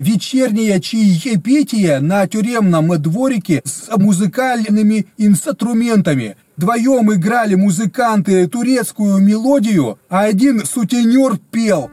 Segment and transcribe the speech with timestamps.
[0.00, 6.36] вечернее чаепитие на тюремном дворике с музыкальными инструментами.
[6.56, 11.90] Вдвоем играли музыканты турецкую мелодию, а один сутенер пел.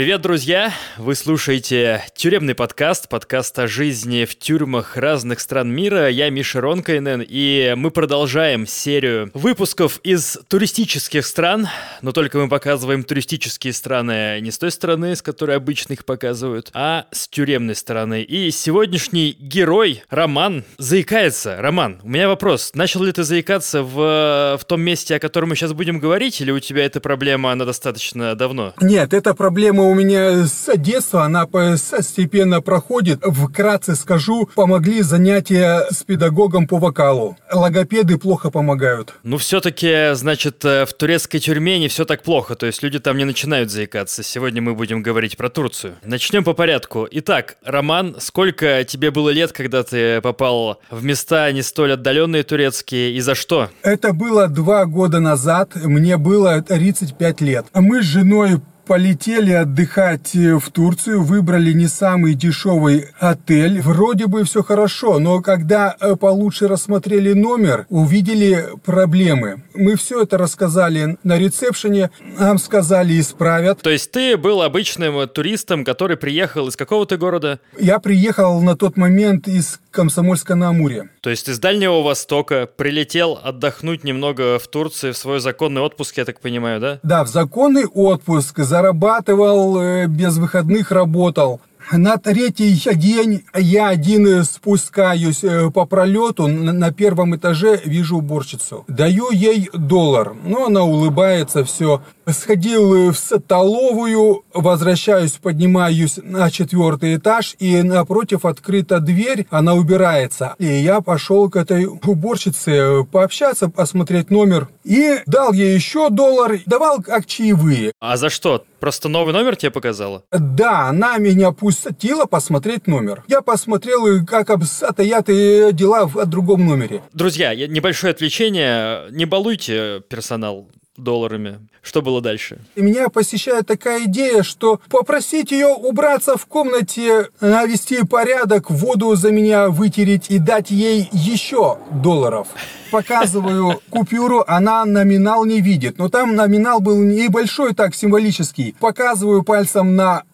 [0.00, 0.72] Привет, друзья!
[0.96, 6.08] Вы слушаете тюремный подкаст, подкаст о жизни в тюрьмах разных стран мира.
[6.08, 11.68] Я Миша Ронкайнен, и мы продолжаем серию выпусков из туристических стран,
[12.00, 16.70] но только мы показываем туристические страны не с той стороны, с которой обычно их показывают,
[16.72, 18.22] а с тюремной стороны.
[18.22, 21.58] И сегодняшний герой, Роман, заикается.
[21.60, 22.70] Роман, у меня вопрос.
[22.72, 26.50] Начал ли ты заикаться в, в том месте, о котором мы сейчас будем говорить, или
[26.52, 28.72] у тебя эта проблема, она достаточно давно?
[28.80, 33.20] Нет, эта проблема у меня с детства, она постепенно проходит.
[33.24, 37.36] Вкратце скажу, помогли занятия с педагогом по вокалу.
[37.52, 39.14] Логопеды плохо помогают.
[39.24, 43.16] Ну, все-таки, значит, э, в турецкой тюрьме не все так плохо, то есть люди там
[43.16, 44.22] не начинают заикаться.
[44.22, 45.96] Сегодня мы будем говорить про Турцию.
[46.04, 47.08] Начнем по порядку.
[47.10, 53.12] Итак, Роман, сколько тебе было лет, когда ты попал в места не столь отдаленные турецкие,
[53.14, 53.70] и за что?
[53.82, 57.66] Это было два года назад, мне было 35 лет.
[57.74, 58.60] Мы с женой
[58.90, 63.80] полетели отдыхать э, в Турцию, выбрали не самый дешевый отель.
[63.80, 69.62] Вроде бы все хорошо, но когда э, получше рассмотрели номер, увидели проблемы.
[69.74, 73.80] Мы все это рассказали на ресепшене, нам сказали исправят.
[73.80, 77.60] То есть ты был обычным туристом, который приехал из какого-то города?
[77.78, 81.10] Я приехал на тот момент из Комсомольска на Амуре.
[81.20, 86.24] То есть из Дальнего Востока прилетел отдохнуть немного в Турции в свой законный отпуск, я
[86.24, 86.98] так понимаю, да?
[87.02, 88.58] Да, в законный отпуск.
[88.58, 91.60] За зарабатывал, э, без выходных работал.
[91.92, 98.84] На третий день я один спускаюсь э, по пролету, на первом этаже вижу уборщицу.
[98.86, 102.00] Даю ей доллар, но она улыбается, все.
[102.28, 110.54] Сходил в столовую, возвращаюсь, поднимаюсь на четвертый этаж, и напротив открыта дверь, она убирается.
[110.58, 114.68] И я пошел к этой уборщице пообщаться, посмотреть номер.
[114.90, 117.92] И дал ей еще доллар, давал как чаевые.
[118.00, 118.64] А за что?
[118.80, 120.24] Просто новый номер тебе показала?
[120.32, 123.22] Да, она меня пустила посмотреть номер.
[123.28, 127.02] Я посмотрел, как обстоят дела в другом номере.
[127.12, 129.08] Друзья, небольшое отвлечение.
[129.12, 130.68] Не балуйте персонал
[131.02, 131.58] долларами.
[131.82, 132.58] Что было дальше?
[132.74, 139.30] И меня посещает такая идея, что попросить ее убраться в комнате, навести порядок, воду за
[139.30, 142.48] меня вытереть и дать ей еще долларов.
[142.90, 145.96] Показываю купюру, она номинал не видит.
[145.98, 148.74] Но там номинал был небольшой, так символический.
[148.78, 150.24] Показываю пальцем на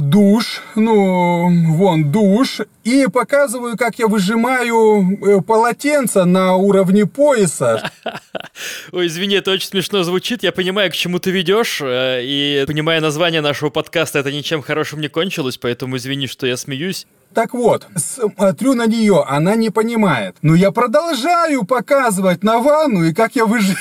[0.00, 7.90] душ, ну, вон душ, и показываю, как я выжимаю э, полотенце на уровне пояса.
[8.92, 10.42] Ой, извини, это очень смешно звучит.
[10.42, 15.00] Я понимаю, к чему ты ведешь, э, и понимая название нашего подкаста, это ничем хорошим
[15.00, 17.06] не кончилось, поэтому извини, что я смеюсь.
[17.34, 20.36] Так вот, смотрю на нее, она не понимает.
[20.42, 23.78] Но я продолжаю показывать на ванну и как я выжимаю.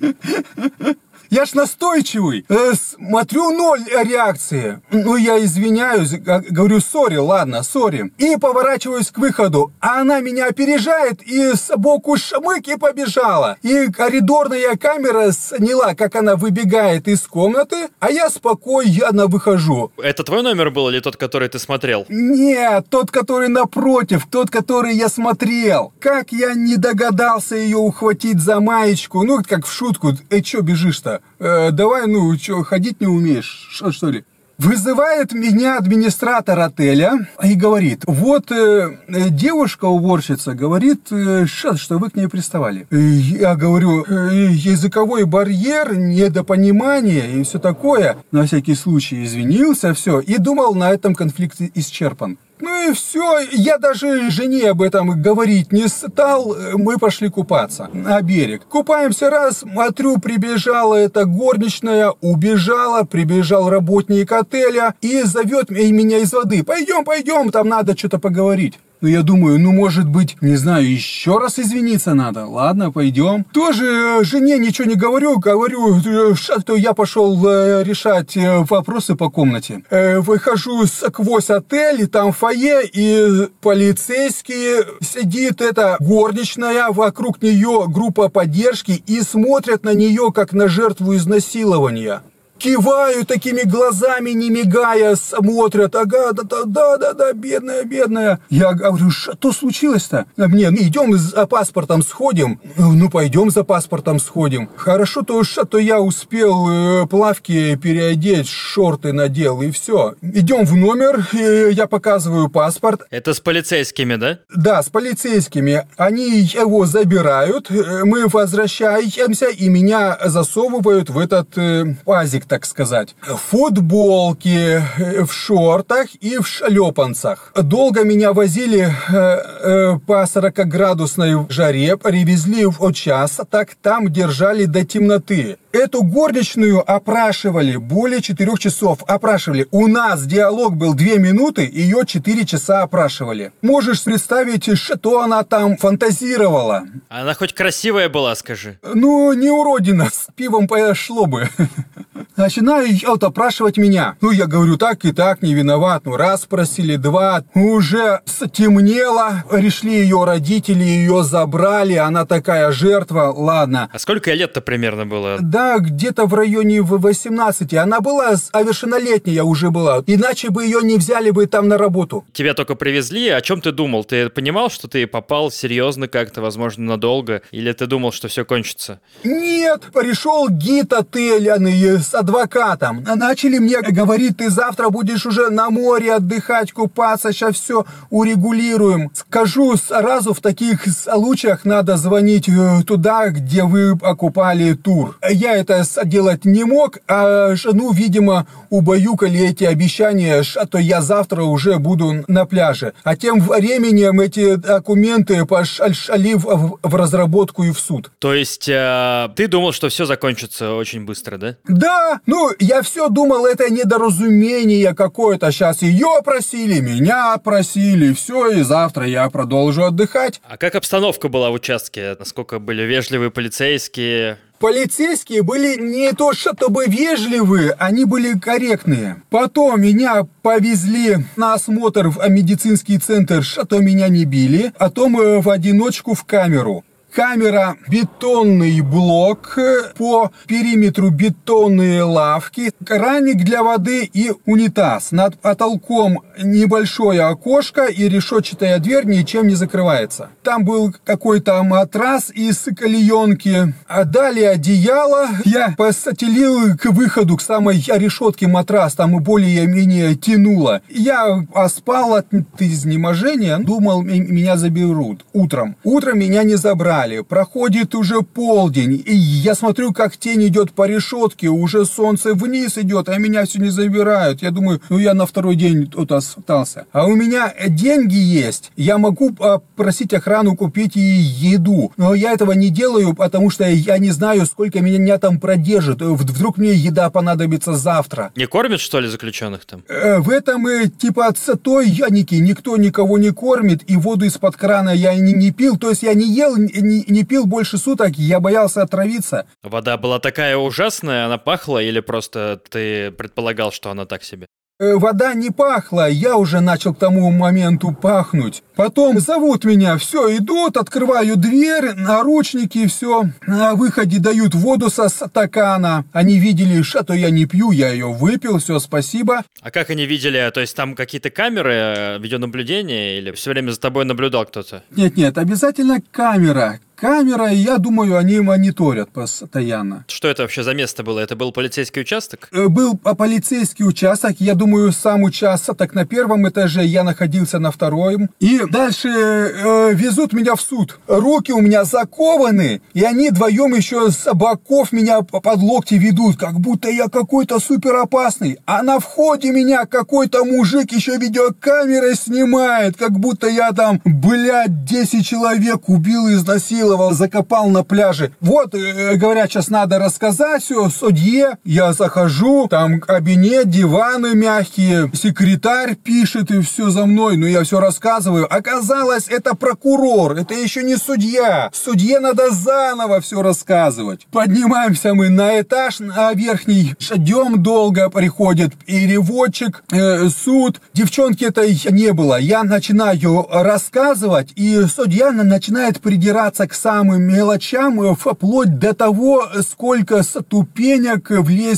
[1.30, 2.46] Я ж настойчивый.
[2.48, 4.80] Э, смотрю, ноль реакции.
[4.90, 8.10] Ну, я извиняюсь, говорю, сори, ладно, сори.
[8.16, 9.70] И поворачиваюсь к выходу.
[9.80, 13.58] А она меня опережает и сбоку шмык и побежала.
[13.62, 19.92] И коридорная камера сняла, как она выбегает из комнаты, а я спокойно выхожу.
[20.02, 22.06] Это твой номер был или тот, который ты смотрел?
[22.08, 25.92] Нет, тот, который напротив, тот, который я смотрел.
[26.00, 29.24] Как я не догадался ее ухватить за маечку.
[29.24, 30.12] Ну, как в шутку.
[30.30, 31.17] Эй, чё бежишь-то?
[31.38, 34.24] Э, давай, ну, что, ходить не умеешь, что, что ли?
[34.58, 42.26] Вызывает меня администратор отеля и говорит, вот э, девушка-уборщица говорит, э, что вы к ней
[42.26, 42.88] приставали.
[42.90, 48.16] Я говорю, э, языковой барьер, недопонимание и все такое.
[48.32, 52.36] На всякий случай извинился, все, и думал, на этом конфликт исчерпан.
[52.60, 58.20] Ну и все, я даже жене об этом говорить не стал, мы пошли купаться на
[58.20, 58.64] берег.
[58.68, 66.64] Купаемся раз, смотрю, прибежала эта горничная, убежала, прибежал работник отеля и зовет меня из воды.
[66.64, 68.78] Пойдем, пойдем, там надо что-то поговорить.
[69.00, 72.46] Ну, я думаю, ну, может быть, не знаю, еще раз извиниться надо.
[72.46, 73.44] Ладно, пойдем.
[73.44, 79.14] Тоже э, жене ничего не говорю, говорю, э, что я пошел э, решать э, вопросы
[79.14, 79.84] по комнате.
[79.90, 88.28] Э, выхожу сквозь отель, и там фойе, и полицейские сидит эта горничная, вокруг нее группа
[88.28, 92.22] поддержки, и смотрят на нее, как на жертву изнасилования
[92.58, 95.94] киваю такими глазами, не мигая, смотрят.
[95.94, 98.40] Ага, да, да, да, да, да, бедная, бедная.
[98.50, 100.26] Я говорю, что случилось-то?
[100.36, 102.60] Мне, ну, идем за паспортом сходим.
[102.76, 104.68] Ну, пойдем за паспортом сходим.
[104.76, 110.14] Хорошо то, что я успел э, плавки переодеть, шорты надел, и все.
[110.22, 113.02] Идем в номер, я показываю паспорт.
[113.10, 114.40] Это с полицейскими, да?
[114.54, 115.86] Да, с полицейскими.
[115.96, 123.14] Они его забирают, э, мы возвращаемся, и меня засовывают в этот э, пазик так сказать.
[123.22, 127.52] Футболки, э, в шортах и в шлепанцах.
[127.54, 134.84] Долго меня возили э, э, по 40-градусной жаре, привезли в час, так там держали до
[134.84, 135.58] темноты.
[135.72, 139.04] Эту горничную опрашивали более 4 часов.
[139.06, 139.68] Опрашивали.
[139.70, 143.52] У нас диалог был 2 минуты, ее 4 часа опрашивали.
[143.60, 146.84] Можешь представить, что она там фантазировала?
[147.10, 148.78] Она хоть красивая была, скажи.
[148.82, 151.48] Ну, не уродина, с пивом пошло бы.
[152.38, 154.16] начинают опрашивать меня.
[154.20, 156.02] Ну, я говорю, так и так, не виноват.
[156.04, 157.44] Ну, раз спросили, два.
[157.54, 163.88] Уже стемнело, пришли ее родители, ее забрали, она такая жертва, ладно.
[163.92, 165.38] А сколько лет-то примерно было?
[165.40, 167.74] Да, где-то в районе 18.
[167.74, 172.24] Она была совершеннолетняя уже была, иначе бы ее не взяли бы там на работу.
[172.32, 174.04] Тебя только привезли, о чем ты думал?
[174.04, 177.42] Ты понимал, что ты попал серьезно как-то, возможно, надолго?
[177.50, 179.00] Или ты думал, что все кончится?
[179.24, 183.04] Нет, пришел гид отеляный с адвокатом.
[183.16, 189.10] Начали мне говорить, ты завтра будешь уже на море отдыхать, купаться, сейчас все урегулируем.
[189.14, 195.18] Скажу сразу, в таких случаях надо звонить э, туда, где вы окупали тур.
[195.28, 201.78] Я это делать не мог, а жену, видимо, убаюкали эти обещания, что я завтра уже
[201.78, 202.92] буду на пляже.
[203.04, 208.10] А тем временем эти документы пошли в, в разработку и в суд.
[208.18, 211.56] То есть э, ты думал, что все закончится очень быстро, да?
[211.66, 215.50] Да, ну, я все думал, это недоразумение какое-то.
[215.52, 220.40] Сейчас ее просили, меня просили, все, и завтра я продолжу отдыхать.
[220.48, 222.16] А как обстановка была в участке?
[222.18, 224.38] Насколько были вежливые полицейские?
[224.58, 229.22] Полицейские были не то чтобы вежливые, они были корректные.
[229.30, 235.40] Потом меня повезли на осмотр в медицинский центр, что меня не били, а то мы
[235.40, 236.84] в одиночку в камеру.
[237.18, 239.58] Камера бетонный блок,
[239.96, 245.10] по периметру бетонные лавки, краник для воды и унитаз.
[245.10, 250.28] Над потолком небольшое окошко и решетчатая дверь ничем не закрывается.
[250.44, 253.74] Там был какой-то матрас из клеенки.
[253.88, 255.26] А далее одеяло.
[255.44, 260.82] Я постелил к выходу, к самой решетке матрас, там более-менее тянуло.
[260.88, 262.26] Я поспал от
[262.60, 265.74] изнеможения, думал, меня заберут утром.
[265.82, 267.24] Утром меня не забрали далее.
[267.24, 273.08] Проходит уже полдень, и я смотрю, как тень идет по решетке, уже солнце вниз идет,
[273.08, 274.42] а меня все не забирают.
[274.42, 276.86] Я думаю, ну я на второй день тут остался.
[276.92, 279.34] А у меня деньги есть, я могу
[279.76, 281.92] просить охрану купить и еду.
[281.96, 286.02] Но я этого не делаю, потому что я не знаю, сколько меня там продержит.
[286.02, 288.32] Вдруг мне еда понадобится завтра.
[288.36, 289.82] Не кормят, что ли, заключенных там?
[289.88, 295.14] Э, в этом типа отстой яники, никто никого не кормит, и воду из-под крана я
[295.14, 296.56] не, не пил, то есть я не ел,
[296.88, 299.46] не, не, пил больше суток, я боялся отравиться.
[299.62, 304.46] Вода была такая ужасная, она пахла или просто ты предполагал, что она так себе?
[304.80, 308.62] Э, вода не пахла, я уже начал к тому моменту пахнуть.
[308.76, 313.24] Потом зовут меня, все, идут, открываю дверь, наручники, все.
[313.44, 316.04] На выходе дают воду со стакана.
[316.12, 319.42] Они видели, что я не пью, я ее выпил, все, спасибо.
[319.62, 320.48] А как они видели?
[320.54, 324.84] То есть там какие-то камеры, э, видеонаблюдения или все время за тобой наблюдал кто-то?
[324.94, 330.04] Нет-нет, обязательно камера камера, и я думаю, они мониторят постоянно.
[330.08, 331.20] Что это вообще за место было?
[331.20, 332.48] Это был полицейский участок?
[332.52, 338.30] Э, был полицейский участок, я думаю, сам участок на первом этаже, я находился на втором.
[338.40, 340.98] И дальше э, везут меня в суд.
[341.06, 346.58] Руки у меня закованы, и они вдвоем еще с боков меня под локти ведут, как
[346.58, 348.58] будто я какой-то супер опасный.
[348.66, 355.24] А на входе меня какой-то мужик еще видеокамерой снимает, как будто я там, блядь, 10
[355.24, 358.32] человек убил и изнасиловал изнасиловал, закопал на пляже.
[358.40, 361.58] Вот, э, говорят, сейчас надо рассказать все судье.
[361.64, 367.36] Я захожу, там кабинет, диваны мягкие, секретарь пишет и все за мной.
[367.36, 368.46] Но я все рассказываю.
[368.52, 371.70] Оказалось, это прокурор, это еще не судья.
[371.72, 374.26] Судье надо заново все рассказывать.
[374.30, 376.94] Поднимаемся мы на этаж, на верхний.
[377.00, 380.80] Ждем долго, приходит переводчик, э, суд.
[380.94, 382.38] Девчонки это не было.
[382.38, 390.22] Я начинаю рассказывать, и судья начинает придираться к самым мелочам, э, вплоть до того, сколько
[390.22, 391.76] ступенек в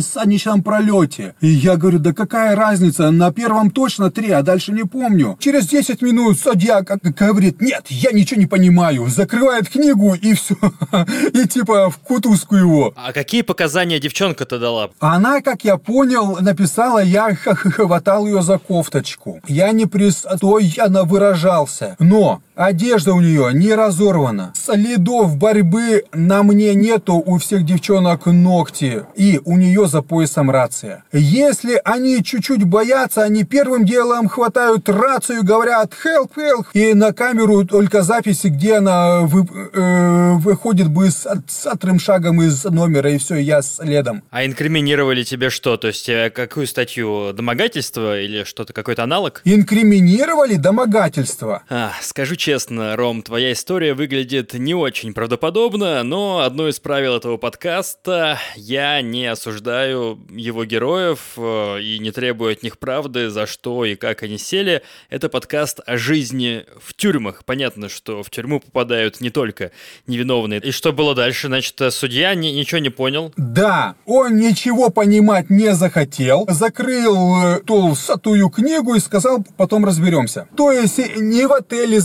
[0.00, 1.34] саничном пролете.
[1.40, 5.36] И я говорю, да какая разница, на первом точно три, а дальше не помню.
[5.38, 10.56] Через 10 минут судья говорит, нет, я ничего не понимаю, закрывает книгу и все,
[11.32, 12.92] и типа в кутузку его.
[12.96, 14.90] А какие показания девчонка-то дала?
[15.00, 19.40] Она, как я понял, написала, я хватал ее за кофточку.
[19.46, 21.96] Я не пристойно выражался.
[21.98, 24.29] Но Одежда у нее не разорвана.
[24.54, 29.04] Следов борьбы на мне нету, у всех девчонок ногти.
[29.16, 31.04] И у нее за поясом рация.
[31.12, 36.66] Если они чуть-чуть боятся, они первым делом хватают рацию, говорят «help, help».
[36.74, 42.42] И на камеру только записи, где она вы, э, выходит бы с, с отрым шагом
[42.42, 44.22] из номера, и все, я следом.
[44.30, 45.76] А инкриминировали тебе что?
[45.76, 47.32] То есть э, какую статью?
[47.32, 49.42] Домогательство или что-то, какой-то аналог?
[49.44, 51.62] Инкриминировали домогательство.
[51.68, 54.19] А, скажу честно, Ром, твоя история выглядит
[54.54, 61.80] не очень правдоподобно, но одно из правил этого подкаста— я не осуждаю его героев э,
[61.82, 64.82] и не требую от них правды, за что и как они сели.
[65.08, 67.44] Это подкаст о жизни в тюрьмах.
[67.44, 69.70] Понятно, что в тюрьму попадают не только
[70.06, 70.60] невиновные.
[70.60, 71.46] И что было дальше?
[71.46, 73.32] Значит, судья ни, ничего не понял?
[73.36, 80.48] Да, он ничего понимать не захотел, закрыл э, толстую книгу и сказал, потом разберемся.
[80.56, 82.00] То есть не в отеле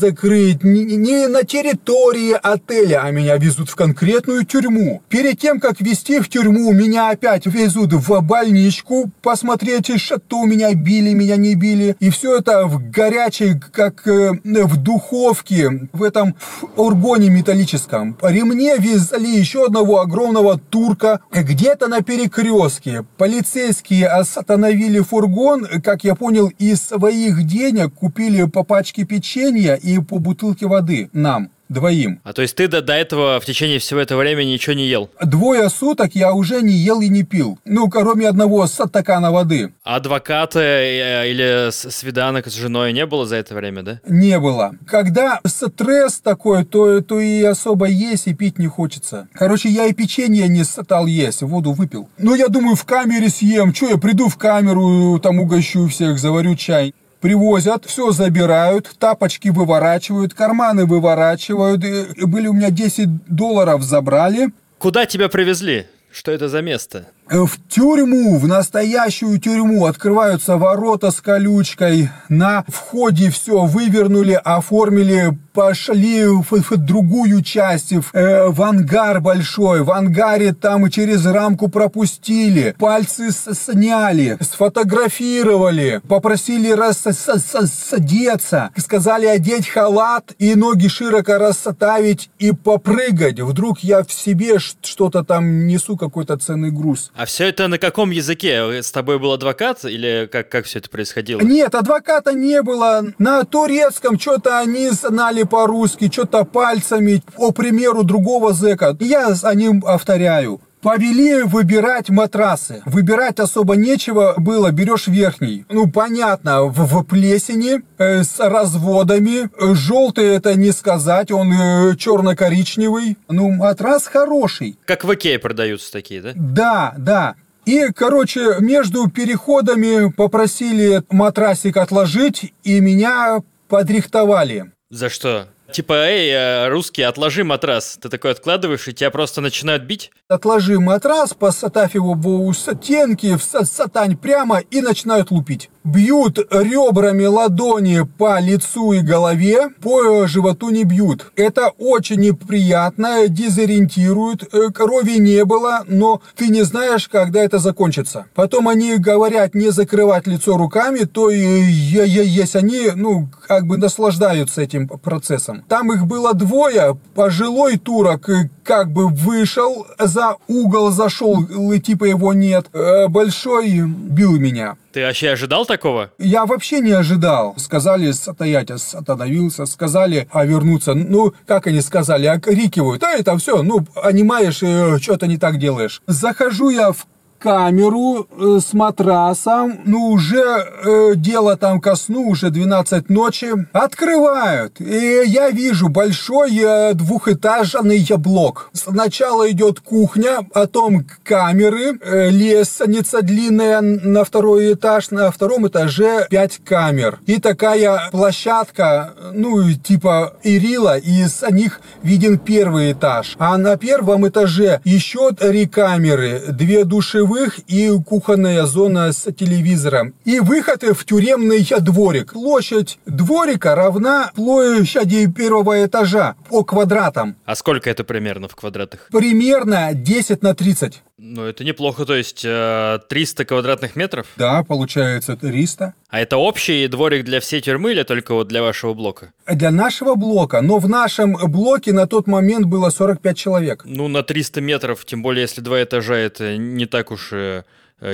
[0.64, 2.05] не, не на территории
[2.42, 5.02] отеля, а меня везут в конкретную тюрьму.
[5.10, 11.14] Перед тем, как везти в тюрьму, меня опять везут в больничку, посмотреть, что меня били,
[11.14, 11.96] меня не били.
[12.00, 16.36] И все это в горячей, как э, в духовке, в этом
[16.76, 18.14] ургоне металлическом.
[18.14, 23.06] По ремне везли еще одного огромного турка где-то на перекрестке.
[23.18, 30.20] Полицейские остановили фургон, как я понял, из своих денег купили по пачке печенья и по
[30.20, 32.20] бутылки воды нам двоим.
[32.24, 35.10] А то есть ты до, до этого в течение всего этого времени ничего не ел?
[35.22, 37.60] Двое суток я уже не ел и не пил.
[37.66, 39.74] Ну, кроме одного стакана воды.
[39.84, 44.00] Адвоката э, или свиданок с женой не было за это время, да?
[44.08, 44.74] Не было.
[44.88, 49.28] Когда стресс такой, то, то и особо есть и пить не хочется.
[49.34, 52.10] Короче, я и печенье не стал есть, воду выпил.
[52.18, 53.74] Ну, я думаю, в камере съем.
[53.74, 56.94] Че, я приду в камеру, там угощу всех, заварю чай.
[57.26, 61.84] Привозят, все забирают, тапочки выворачивают, карманы выворачивают.
[61.84, 64.52] И были у меня 10 долларов забрали.
[64.78, 65.88] Куда тебя привезли?
[66.12, 67.08] Что это за место?
[67.28, 72.10] Э, в тюрьму, в настоящую тюрьму открываются ворота с колючкой.
[72.30, 79.82] На входе все вывернули, оформили, пошли в, в другую часть, в, э, в ангар большой.
[79.84, 90.56] В ангаре там через рамку пропустили, пальцы сняли, сфотографировали, попросили рассадеться, сказали одеть халат и
[90.56, 93.40] ноги широко расставить и попрыгать.
[93.40, 97.14] Вдруг я в себе что-то там несу, какой-то ценный груз.
[97.16, 98.84] А все это на каком языке?
[98.84, 101.40] С тобой был адвокат или как, как все это происходило?
[101.40, 103.06] Нет, адвоката не было.
[103.20, 108.96] На турецком что-то они знали по-русски, что-то пальцами, по примеру другого зэка.
[109.00, 110.62] Я за ним повторяю.
[110.86, 112.84] Повели выбирать матрасы.
[112.86, 115.66] Выбирать особо нечего было, берешь верхний.
[115.68, 119.50] Ну, понятно, в, в плесени, э, с разводами.
[119.74, 123.18] Желтый это не сказать, он э, черно-коричневый.
[123.28, 124.78] Ну, матрас хороший.
[124.86, 126.34] Как в Икее продаются такие, да?
[126.36, 127.36] Да, да.
[127.66, 134.72] И, короче, между переходами попросили матрасик отложить, и меня подрихтовали.
[134.90, 135.48] За что?
[135.72, 137.98] Типа, эй, э, русский, отложи матрас.
[138.00, 140.12] Ты такой откладываешь, и тебя просто начинают бить?
[140.28, 148.02] Отложи матрас, поставь его в стенки, в сатань прямо и начинают лупить бьют ребрами ладони
[148.18, 151.32] по лицу и голове, по животу не бьют.
[151.36, 158.26] Это очень неприятно, дезориентирует, э, крови не было, но ты не знаешь, когда это закончится.
[158.34, 164.88] Потом они говорят не закрывать лицо руками, то есть они, ну, как бы наслаждаются этим
[164.88, 165.64] процессом.
[165.68, 168.30] Там их было двое, пожилой турок,
[168.66, 172.68] как бы вышел за угол, зашел, и типа его нет.
[172.74, 174.76] Э, Большой бил меня.
[174.92, 176.10] Ты вообще ожидал такого?
[176.18, 177.54] Я вообще не ожидал.
[177.58, 179.66] Сказали стоять, я остановился.
[179.66, 180.94] Сказали а вернуться.
[180.94, 183.04] Ну, как они сказали, окрикивают.
[183.04, 186.02] А это все, ну, понимаешь, э, что-то не так делаешь.
[186.08, 187.06] Захожу я в
[187.46, 194.82] камеру э, с матрасом, ну уже э, дело там ко сну, уже 12 ночи, открывают,
[194.82, 198.72] и я вижу большой э, двухэтажный блок.
[198.74, 206.62] Сначала идет кухня, потом камеры, э, лестница длинная на второй этаж, на втором этаже 5
[206.66, 207.20] камер.
[207.28, 213.36] И такая площадка, ну типа Ирила, и с них виден первый этаж.
[213.38, 220.14] А на первом этаже еще три камеры, две душевые, душевых и кухонная зона с телевизором.
[220.26, 222.34] И выход в тюремный дворик.
[222.34, 227.36] Площадь дворика равна площади первого этажа по квадратам.
[227.46, 229.10] А сколько это примерно в квадратах?
[229.12, 231.02] Примерно 10 на 30.
[231.18, 234.28] Ну, это неплохо, то есть 300 э, квадратных метров?
[234.36, 235.94] Да, получается 300.
[236.10, 239.32] А это общий дворик для всей тюрьмы или только вот для вашего блока?
[239.48, 243.84] Для нашего блока, но в нашем блоке на тот момент было 45 человек.
[243.86, 247.64] Ну, на 300 метров, тем более, если два этажа, это не так уж и Э,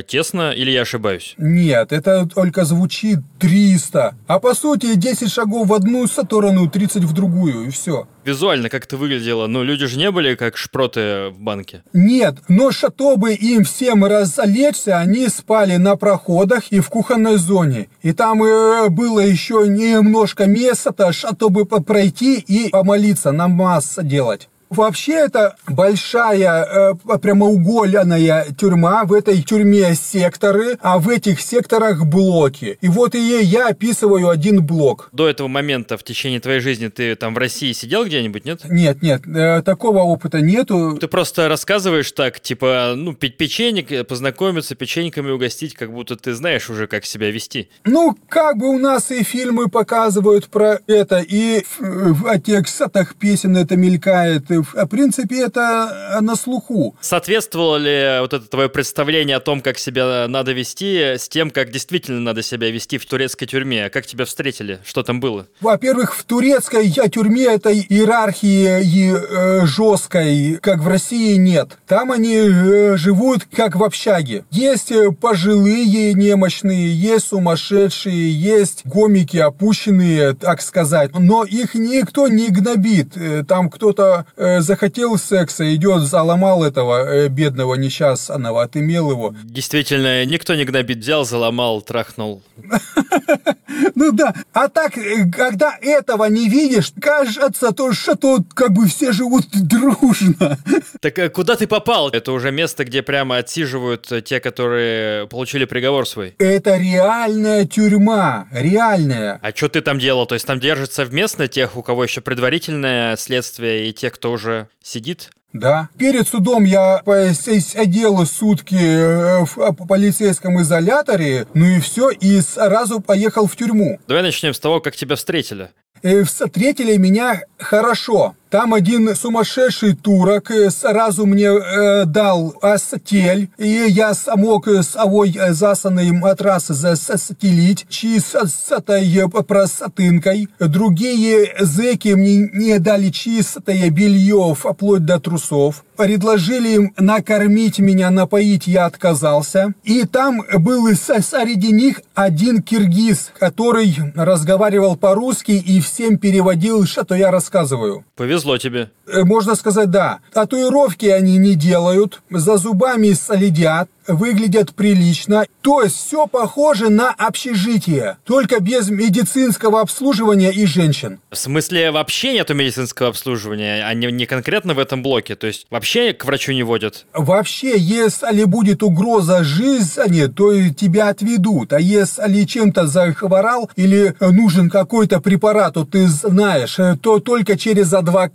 [0.07, 1.35] тесно или я ошибаюсь?
[1.37, 4.15] Нет, это только звучит 300.
[4.27, 8.07] А по сути 10 шагов в одну сторону, 30 в другую, и все.
[8.23, 9.47] Визуально как это выглядело?
[9.47, 11.83] Ну, люди же не были как шпроты в банке.
[11.93, 17.89] Нет, но чтобы им всем разлечься, они спали на проходах и в кухонной зоне.
[18.03, 24.49] И там э, было еще немножко места, чтобы пройти и помолиться, намаз делать.
[24.71, 29.03] Вообще это большая э, прямоугольная тюрьма.
[29.03, 32.77] В этой тюрьме секторы, а в этих секторах блоки.
[32.79, 35.09] И вот и я описываю один блок.
[35.11, 38.61] До этого момента в течение твоей жизни ты там в России сидел где-нибудь, нет?
[38.69, 40.97] Нет, нет, э, такого опыта нету.
[40.97, 46.33] Ты просто рассказываешь так, типа, ну, пить печенье, э, познакомиться, печеньками угостить, как будто ты
[46.33, 47.69] знаешь уже, как себя вести.
[47.83, 53.57] Ну, как бы у нас и фильмы показывают про это, и в, в текстах песен
[53.57, 56.95] это мелькает, в принципе, это на слуху.
[57.01, 61.71] Соответствовало ли вот это твое представление о том, как себя надо вести, с тем, как
[61.71, 63.89] действительно надо себя вести в турецкой тюрьме?
[63.89, 64.79] Как тебя встретили?
[64.85, 65.47] Что там было?
[65.59, 71.77] Во-первых, в турецкой тюрьме этой иерархии э, жесткой, как в России, нет.
[71.87, 74.45] Там они э, живут как в общаге.
[74.51, 81.11] Есть э, пожилые немощные, есть сумасшедшие, есть гомики опущенные, так сказать.
[81.17, 83.15] Но их никто не гнобит.
[83.15, 84.25] Э, там кто-то
[84.57, 89.35] э, захотел секса, идет, заломал этого э, бедного несчастного, отымел его.
[89.43, 92.41] Действительно, никто не гнобит, взял, заломал, трахнул.
[93.95, 98.87] Ну да, а так, э, когда этого не видишь, кажется, то что тут как бы
[98.87, 100.57] все живут дружно.
[100.99, 102.09] Так э, куда ты попал?
[102.09, 106.35] Это уже место, где прямо отсиживают те, которые получили приговор свой.
[106.37, 109.39] Это реальная тюрьма, реальная.
[109.41, 110.25] А что ты там делал?
[110.25, 114.40] То есть там держат совместно тех, у кого еще предварительное следствие, и тех, кто уже
[114.83, 115.31] сидит?
[115.53, 115.89] Да.
[115.97, 123.47] Перед судом я сидел сутки э, в полицейском изоляторе, ну и все, и сразу поехал
[123.47, 123.99] в тюрьму.
[124.07, 125.71] Давай начнем с того, как тебя встретили.
[126.03, 128.35] Э, встретили меня хорошо.
[128.51, 136.11] Там один сумасшедший турок э, сразу мне э, дал астель, и я смог совой засанный
[136.11, 140.49] матрас застелить чистой простынкой.
[140.59, 145.85] Другие зэки мне не дали чистое белье вплоть до трусов.
[145.95, 149.73] Предложили им накормить меня, напоить, я отказался.
[149.85, 157.31] И там был среди них один киргиз, который разговаривал по-русски и всем переводил, что я
[157.31, 158.03] рассказываю.
[158.15, 158.89] Повезло повезло тебе.
[159.07, 160.19] Э, можно сказать, да.
[160.33, 165.45] Татуировки они не делают, за зубами следят, выглядят прилично.
[165.61, 171.19] То есть все похоже на общежитие, только без медицинского обслуживания и женщин.
[171.29, 175.35] В смысле вообще нету медицинского обслуживания, а не, не конкретно в этом блоке?
[175.35, 177.05] То есть вообще к врачу не водят?
[177.13, 181.73] Вообще, если будет угроза жизни, то тебя отведут.
[181.73, 188.30] А если чем-то захворал или нужен какой-то препарат, то ты знаешь, то только через адвоката.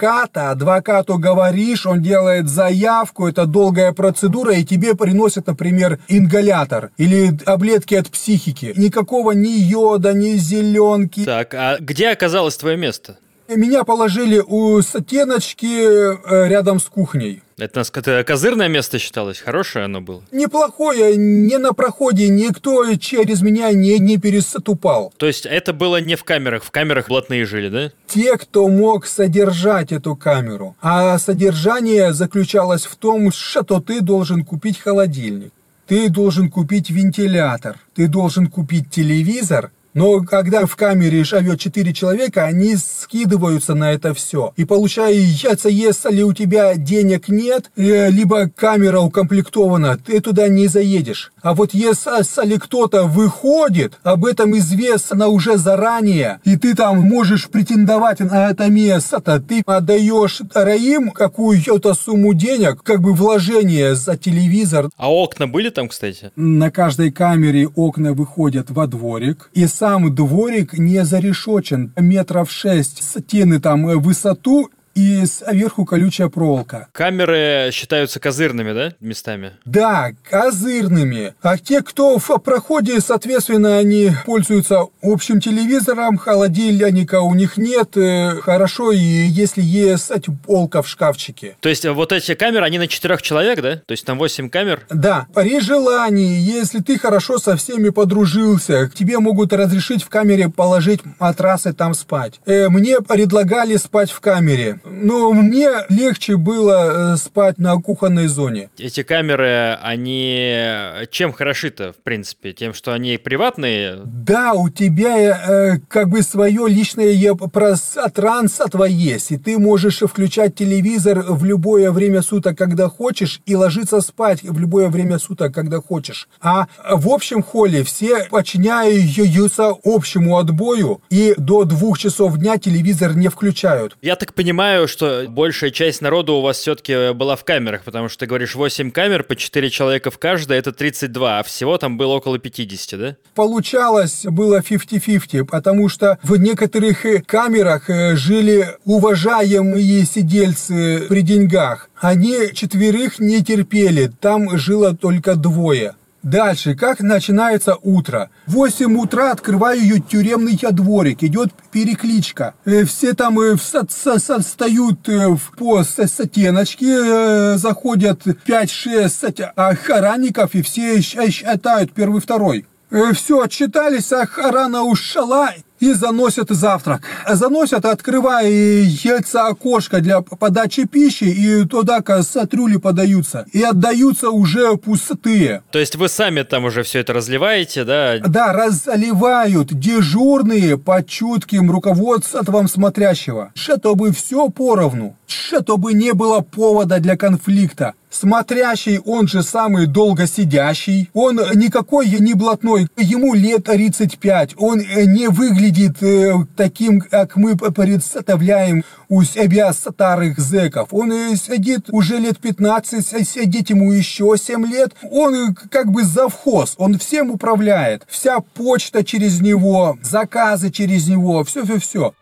[0.51, 7.31] Адвокату говоришь, он делает заявку, это долгая процедура, и тебе приносят, например, например, ингалятор или
[7.31, 8.73] таблетки от психики.
[8.77, 11.25] Никакого ни йода, ни зеленки.
[11.25, 13.19] Так, а где оказалось твое место?
[13.49, 17.43] Меня положили у стеночки э, рядом с кухней.
[17.59, 19.39] Это, это козырное место считалось?
[19.39, 20.23] Хорошее оно было?
[20.31, 25.15] Неплохое, не на проходе, никто через меня не, не переступал.
[25.17, 27.93] То есть это было не в камерах, в камерах блатные жили, да?
[28.09, 30.77] Те, кто мог содержать эту камеру.
[30.83, 35.51] А содержание заключалось в том, что ты должен купить холодильник.
[35.87, 42.45] Ты должен купить вентилятор, ты должен купить телевизор, но когда в камере живет 4 человека,
[42.45, 44.53] они скидываются на это все.
[44.55, 51.33] И получается, если у тебя денег нет, э, либо камера укомплектована, ты туда не заедешь.
[51.41, 58.21] А вот если кто-то выходит, об этом известно уже заранее, и ты там можешь претендовать
[58.21, 64.91] на это место, ты отдаешь Раим какую-то сумму денег, как бы вложение за телевизор.
[64.99, 66.33] А окна были там, кстати?
[66.37, 73.05] На каждой камере окна выходят во дворик, и сам сам дворик не зарешочен, метров шесть,
[73.05, 76.89] стены там в высоту и сверху колючая проволока.
[76.93, 79.53] Камеры считаются козырными, да, местами?
[79.65, 81.35] Да, козырными.
[81.43, 87.97] А те, кто в проходе, соответственно, они пользуются общим телевизором, холодильника у них нет.
[87.97, 90.11] Э, хорошо, и если есть
[90.47, 91.57] полка в шкафчике.
[91.61, 93.77] То есть вот эти камеры, они на четырех человек, да?
[93.77, 94.87] То есть там восемь камер?
[94.89, 95.27] Да.
[95.35, 101.75] При желании, если ты хорошо со всеми подружился, тебе могут разрешить в камере положить матрасы
[101.75, 102.41] там спать.
[102.47, 104.81] Э, мне предлагали спать в камере.
[104.89, 108.71] Но мне легче было э, спать на кухонной зоне.
[108.79, 112.53] Эти камеры, они чем хороши-то, в принципе?
[112.53, 113.99] Тем, что они приватные?
[114.05, 121.25] Да, у тебя э, как бы свое личное пространство есть, и ты можешь включать телевизор
[121.29, 126.29] в любое время суток, когда хочешь, и ложиться спать в любое время суток, когда хочешь.
[126.41, 133.29] А в общем холле все подчиняются общему отбою, и до двух часов дня телевизор не
[133.29, 133.97] включают.
[134.03, 138.09] Я так понимаю, понимаю, что большая часть народа у вас все-таки была в камерах, потому
[138.09, 141.97] что ты говоришь 8 камер по 4 человека в каждой, это 32, а всего там
[141.97, 143.17] было около 50, да?
[143.35, 151.89] Получалось, было 50-50, потому что в некоторых э, камерах э, жили уважаемые сидельцы при деньгах.
[151.99, 155.95] Они четверых не терпели, там жило только двое.
[156.27, 158.31] Дальше, как начинается утро?
[158.47, 162.57] В 8 утра открываю ее тюремный дворик, идет перекличка.
[162.65, 172.67] Э, все там э, встают э, по стеночке, заходят 5-6 охранников и все считают первый-второй.
[173.15, 177.03] Все, отчитались, охрана ушла, и заносят завтрак.
[177.29, 183.47] Заносят, открывая яйца окошко для подачи пищи, и туда касатрюли подаются.
[183.53, 185.63] И отдаются уже пустые.
[185.71, 188.19] То есть вы сами там уже все это разливаете, да?
[188.19, 193.53] Да, разливают дежурные по чутким руководством смотрящего.
[193.55, 195.17] Чтобы все поровну.
[195.27, 197.95] Чтобы не было повода для конфликта.
[198.19, 201.11] Смотрящий, он же самый долгосидящий.
[201.13, 202.89] Он никакой не блатной.
[202.97, 204.55] Ему лет 35.
[204.57, 210.89] Он не выглядит э, таким, как мы представляем у себя старых зэков.
[210.93, 214.95] Он э, сидит уже лет 15, а сидит ему еще 7 лет.
[215.11, 218.07] Он э, как бы завхоз, он всем управляет.
[218.09, 222.15] Вся почта через него, заказы через него, все-все-все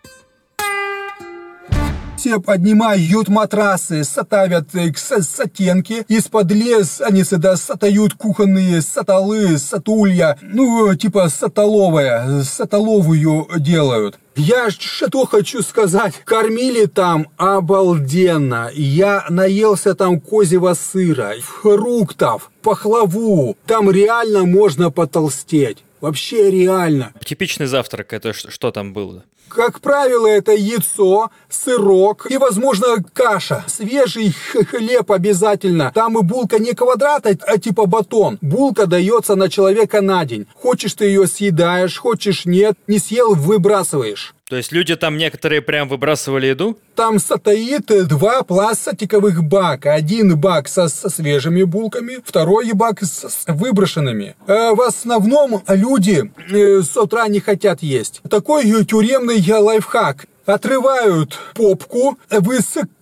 [2.25, 10.39] все поднимают матрасы, ставят э, к сатенке, из-под лес они сюда сатают кухонные саталы, сатулья,
[10.41, 14.19] ну, типа сатоловая, сатоловую делают.
[14.37, 18.71] Я что хочу сказать, кормили там обалденно.
[18.73, 23.55] Я наелся там козьего сыра, фруктов, пахлаву.
[23.67, 25.85] Там реально можно потолстеть.
[26.01, 27.13] Вообще реально.
[27.23, 29.25] Типичный завтрак, это что там было?
[29.49, 33.65] Как правило, это яйцо, сырок и, возможно, каша.
[33.67, 35.93] Свежий хлеб обязательно.
[35.95, 38.39] Там и булка не квадрата, а типа батон.
[38.41, 40.47] Булка дается на человека на день.
[40.55, 42.77] Хочешь ты ее съедаешь, хочешь нет.
[42.87, 44.35] Не съел, выбрасываешь.
[44.49, 46.77] То есть люди там некоторые прям выбрасывали еду?
[46.95, 49.95] Там стоит два пластиковых бака.
[49.95, 54.37] Один бак со, со свежими булками, второй бак с, с выброшенными.
[54.47, 58.21] Э, в основном люди э, с утра не хотят есть.
[58.29, 60.27] Такой тюремный лайфхак.
[60.47, 62.19] Отрывают попку,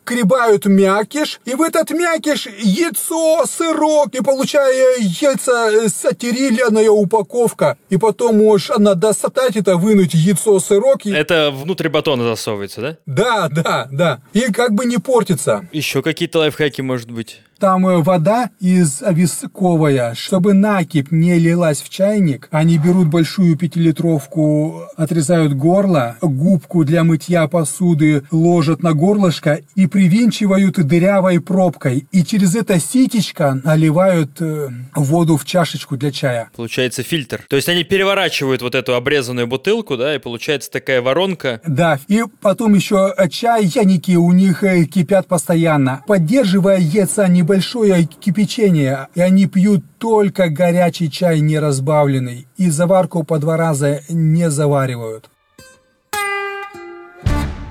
[0.03, 7.97] выскребают мякиш, и в этот мякиш яйцо, сырок, и получая яйца э, сатирильная упаковка, и
[7.97, 11.07] потом можешь надо достать это, вынуть яйцо, сырок.
[11.07, 11.11] И...
[11.11, 12.97] Это внутрь батона засовывается, да?
[13.07, 14.21] Да, да, да.
[14.33, 15.67] И как бы не портится.
[15.73, 17.41] Еще какие-то лайфхаки, может быть?
[17.63, 20.15] Там э, вода из висковая.
[20.15, 27.47] Чтобы накипь не лилась в чайник, они берут большую пятилитровку, отрезают горло, губку для мытья
[27.47, 32.07] посуды ложат на горлышко и привинчивают дырявой пробкой.
[32.11, 36.49] И через это ситечко наливают э, воду в чашечку для чая.
[36.57, 37.45] Получается фильтр.
[37.49, 41.61] То есть они переворачивают вот эту обрезанную бутылку, да, и получается такая воронка.
[41.67, 46.03] Да, и потом еще чайники у них э, кипят постоянно.
[46.07, 52.47] Поддерживается небольшое кипячение, и они пьют только горячий чай не разбавленный.
[52.57, 55.29] И заварку по два раза не заваривают.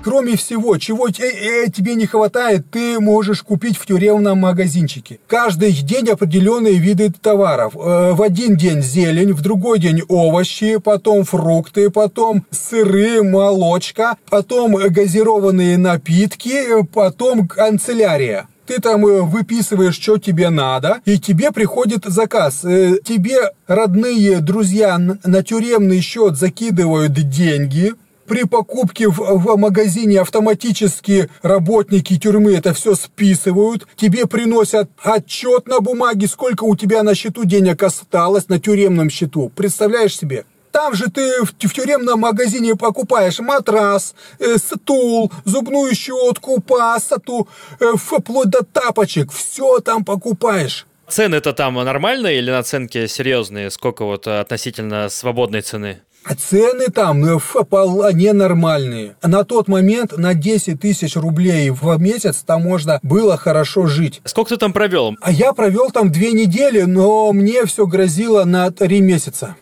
[0.04, 5.20] Кроме всего, чего э, э, тебе не хватает, ты можешь купить в тюремном магазинчике.
[5.28, 7.76] Каждый день определенные виды товаров.
[7.76, 14.74] Э, в один день зелень, в другой день овощи, потом фрукты, потом сыры, молочка, потом
[14.76, 22.62] газированные напитки, потом канцелярия ты там выписываешь, что тебе надо, и тебе приходит заказ.
[22.62, 27.96] Тебе родные, друзья на тюремный счет закидывают деньги,
[28.28, 35.80] при покупке в, в магазине автоматически работники тюрьмы это все списывают, тебе приносят отчет на
[35.80, 39.52] бумаге, сколько у тебя на счету денег осталось, на тюремном счету.
[39.56, 40.46] Представляешь себе?
[40.72, 47.48] Там же ты в, в тюремном магазине покупаешь матрас, э, стул, зубную щетку, пасату,
[47.80, 49.32] э, вплоть до тапочек.
[49.32, 50.88] Все там покупаешь.
[51.10, 53.70] Цены-то там нормальные или наценки серьезные?
[53.70, 56.02] Сколько вот относительно свободной цены?
[56.38, 59.16] Цены там ну, вполне нормальные.
[59.24, 64.22] На тот момент на 10 тысяч рублей в месяц там можно было хорошо жить.
[64.26, 65.16] Сколько ты там провел?
[65.22, 69.56] А я провел там две недели, но мне все грозило на три месяца